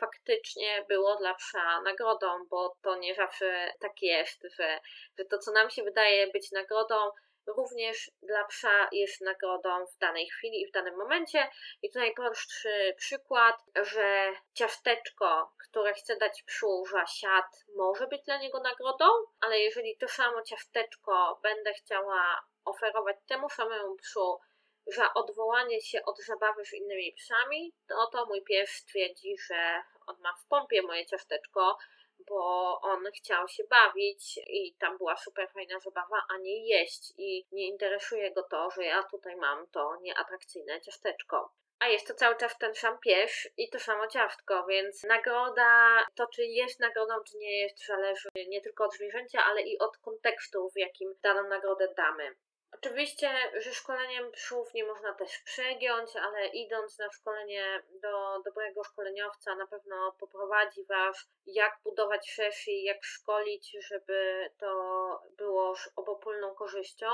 faktycznie 0.00 0.84
było 0.88 1.16
dla 1.16 1.34
psa 1.34 1.80
nagrodą, 1.80 2.46
bo 2.50 2.76
to 2.82 2.96
nie 2.96 3.14
zawsze 3.14 3.72
tak 3.80 4.02
jest, 4.02 4.42
że, 4.56 4.80
że 5.18 5.24
to, 5.24 5.38
co 5.38 5.52
nam 5.52 5.70
się 5.70 5.82
wydaje 5.82 6.26
być 6.26 6.52
nagrodą, 6.52 7.10
również 7.46 8.10
dla 8.22 8.44
psa 8.44 8.88
jest 8.92 9.20
nagrodą 9.20 9.86
w 9.86 9.98
danej 9.98 10.28
chwili 10.28 10.62
i 10.62 10.66
w 10.66 10.72
danym 10.72 10.96
momencie. 10.96 11.50
I 11.82 11.90
tu 11.90 11.98
najprostszy 11.98 12.94
przykład, 12.96 13.56
że 13.76 14.32
ciasteczko, 14.54 15.52
które 15.68 15.94
chcę 15.94 16.16
dać 16.16 16.42
psu 16.42 16.84
za 16.92 17.06
siat, 17.06 17.64
może 17.76 18.06
być 18.06 18.22
dla 18.22 18.38
niego 18.38 18.60
nagrodą, 18.60 19.04
ale 19.40 19.58
jeżeli 19.58 19.96
to 19.96 20.08
samo 20.08 20.42
ciasteczko 20.42 21.40
będę 21.42 21.72
chciała 21.74 22.44
oferować 22.64 23.16
temu 23.26 23.50
samemu 23.50 23.96
psu 23.96 24.40
za 24.86 25.14
odwołanie 25.14 25.80
się 25.80 26.04
od 26.04 26.18
zabawy 26.18 26.64
z 26.64 26.72
innymi 26.72 27.12
psami, 27.12 27.74
to 27.88 28.06
to 28.12 28.26
mój 28.26 28.42
pies 28.42 28.70
stwierdzi, 28.70 29.36
że 29.48 29.82
on 30.06 30.16
ma 30.20 30.34
w 30.34 30.46
pompie 30.48 30.82
moje 30.82 31.06
ciasteczko, 31.06 31.78
bo 32.28 32.80
on 32.80 33.04
chciał 33.16 33.48
się 33.48 33.64
bawić 33.64 34.40
i 34.46 34.74
tam 34.78 34.98
była 34.98 35.16
super 35.16 35.50
fajna 35.52 35.80
zabawa, 35.80 36.22
a 36.34 36.38
nie 36.38 36.68
jeść 36.68 37.12
i 37.18 37.46
nie 37.52 37.68
interesuje 37.68 38.32
go 38.32 38.42
to, 38.42 38.70
że 38.70 38.84
ja 38.84 39.02
tutaj 39.02 39.36
mam 39.36 39.66
to 39.66 39.96
nieatrakcyjne 40.00 40.80
ciasteczko. 40.80 41.52
A 41.78 41.88
jest 41.88 42.06
to 42.06 42.14
cały 42.14 42.36
czas 42.36 42.58
ten 42.58 42.74
sam 42.74 42.98
pies 42.98 43.48
i 43.56 43.70
to 43.70 43.78
samo 43.78 44.06
ciastko, 44.06 44.66
więc 44.66 45.04
nagroda, 45.04 46.04
to 46.14 46.26
czy 46.26 46.44
jest 46.44 46.80
nagrodą, 46.80 47.14
czy 47.26 47.36
nie 47.36 47.58
jest, 47.58 47.86
zależy 47.86 48.28
nie 48.48 48.60
tylko 48.60 48.84
od 48.84 48.94
zwierzęcia, 48.94 49.44
ale 49.44 49.62
i 49.62 49.78
od 49.78 49.98
kontekstu, 49.98 50.70
w 50.70 50.78
jakim 50.78 51.14
daną 51.22 51.48
nagrodę 51.48 51.94
damy. 51.96 52.36
Oczywiście, 52.72 53.30
że 53.60 53.74
szkoleniem 53.74 54.32
psów 54.32 54.74
nie 54.74 54.84
można 54.84 55.14
też 55.14 55.38
przegiąć, 55.38 56.16
ale 56.16 56.46
idąc 56.46 56.98
na 56.98 57.10
szkolenie 57.10 57.82
do 57.90 58.42
dobrego 58.44 58.84
szkoleniowca 58.84 59.54
na 59.54 59.66
pewno 59.66 60.12
poprowadzi 60.20 60.84
Was, 60.84 61.26
jak 61.46 61.78
budować 61.84 62.30
sesji, 62.30 62.84
jak 62.84 63.04
szkolić, 63.04 63.76
żeby 63.88 64.50
to 64.58 64.72
było 65.36 65.76
z 65.76 65.90
obopólną 65.96 66.54
korzyścią 66.54 67.06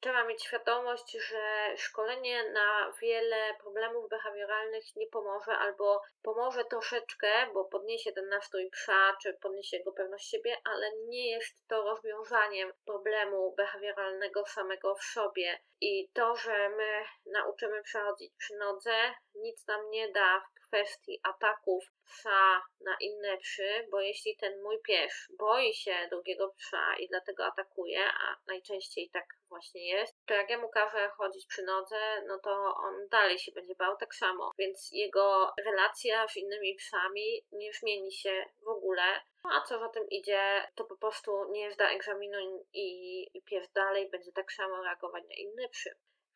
trzeba 0.00 0.24
mieć 0.24 0.44
świadomość, 0.44 1.12
że 1.12 1.76
szkolenie 1.76 2.50
na 2.50 2.92
wiele 3.00 3.54
problemów 3.60 4.08
behawioralnych 4.08 4.96
nie 4.96 5.06
pomoże, 5.06 5.52
albo 5.52 6.02
pomoże 6.22 6.64
troszeczkę, 6.64 7.46
bo 7.54 7.64
podniesie 7.64 8.12
ten 8.12 8.28
nastrój 8.28 8.70
psa, 8.70 9.16
czy 9.22 9.34
podniesie 9.34 9.76
jego 9.76 9.92
pewność 9.92 10.30
siebie, 10.30 10.56
ale 10.64 10.90
nie 11.08 11.30
jest 11.30 11.68
to 11.68 11.82
rozwiązaniem 11.82 12.72
problemu 12.86 13.54
behawioralnego 13.56 14.46
samego 14.46 14.94
w 14.94 15.02
sobie. 15.02 15.60
I 15.80 16.10
to, 16.12 16.36
że 16.36 16.68
my 16.68 17.04
nauczymy 17.26 17.82
przechodzić 17.82 18.32
przy 18.38 18.56
nodze, 18.56 19.14
nic 19.34 19.66
nam 19.66 19.90
nie 19.90 20.12
da 20.12 20.40
w 20.40 20.66
kwestii 20.66 21.20
ataków 21.22 21.84
psa 22.10 22.62
na 22.80 22.96
inne 23.00 23.38
psy, 23.38 23.86
bo 23.90 24.00
jeśli 24.00 24.36
ten 24.36 24.62
mój 24.62 24.78
pies 24.82 25.28
boi 25.38 25.74
się 25.74 25.94
drugiego 26.10 26.54
psa 26.58 26.96
i 26.98 27.08
dlatego 27.08 27.46
atakuje, 27.46 28.04
a 28.04 28.36
najczęściej 28.46 29.10
tak 29.12 29.24
właśnie 29.48 29.88
jest, 29.88 30.16
to 30.26 30.34
jak 30.34 30.50
ja 30.50 30.58
mu 30.58 30.68
każę 30.68 31.08
chodzić 31.08 31.46
przy 31.46 31.62
nodze, 31.62 32.22
no 32.26 32.38
to 32.38 32.74
on 32.76 33.08
dalej 33.08 33.38
się 33.38 33.52
będzie 33.52 33.74
bał 33.74 33.96
tak 33.96 34.14
samo, 34.14 34.50
więc 34.58 34.88
jego 34.92 35.52
relacja 35.64 36.28
z 36.28 36.36
innymi 36.36 36.74
psami 36.74 37.44
nie 37.52 37.72
zmieni 37.72 38.12
się 38.12 38.44
w 38.62 38.68
ogóle. 38.68 39.20
No 39.44 39.50
a 39.52 39.60
co 39.60 39.78
za 39.78 39.88
tym 39.88 40.08
idzie, 40.08 40.68
to 40.74 40.84
po 40.84 40.96
prostu 40.96 41.44
nie 41.50 41.72
zda 41.72 41.90
egzaminu 41.90 42.66
i, 42.72 43.22
i 43.34 43.42
pies 43.42 43.72
dalej 43.72 44.10
będzie 44.10 44.32
tak 44.32 44.52
samo 44.52 44.82
reagować 44.82 45.24
na 45.28 45.34
inne 45.34 45.68
psy. 45.68 45.90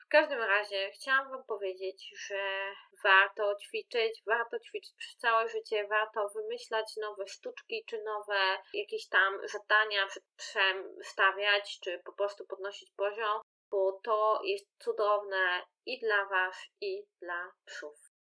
W 0.06 0.08
każdym 0.08 0.42
razie 0.42 0.90
chciałam 0.90 1.30
Wam 1.30 1.44
powiedzieć, 1.44 2.10
że 2.28 2.72
warto 3.04 3.54
ćwiczyć, 3.54 4.22
warto 4.26 4.58
ćwiczyć 4.58 4.94
przez 4.98 5.16
całe 5.16 5.48
życie, 5.48 5.86
warto 5.86 6.28
wymyślać 6.28 6.96
nowe 6.96 7.26
sztuczki 7.26 7.84
czy 7.88 8.02
nowe 8.02 8.58
jakieś 8.74 9.08
tam 9.08 9.48
zadania 9.48 10.06
przed 10.06 10.24
psem 10.36 10.96
stawiać, 11.02 11.80
czy 11.80 12.00
po 12.04 12.12
prostu 12.12 12.46
podnosić 12.46 12.90
poziom, 12.96 13.40
bo 13.70 14.00
to 14.04 14.40
jest 14.44 14.66
cudowne 14.78 15.62
i 15.86 15.98
dla 15.98 16.24
Was, 16.24 16.56
i 16.80 17.06
dla 17.20 17.52
psów. 17.64 18.14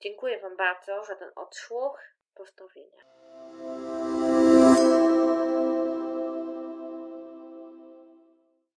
Dziękuję 0.00 0.40
Wam 0.40 0.56
bardzo 0.56 1.04
za 1.04 1.16
ten 1.16 1.32
odsłuch. 1.36 2.00
Pozdrowienia. 2.34 3.04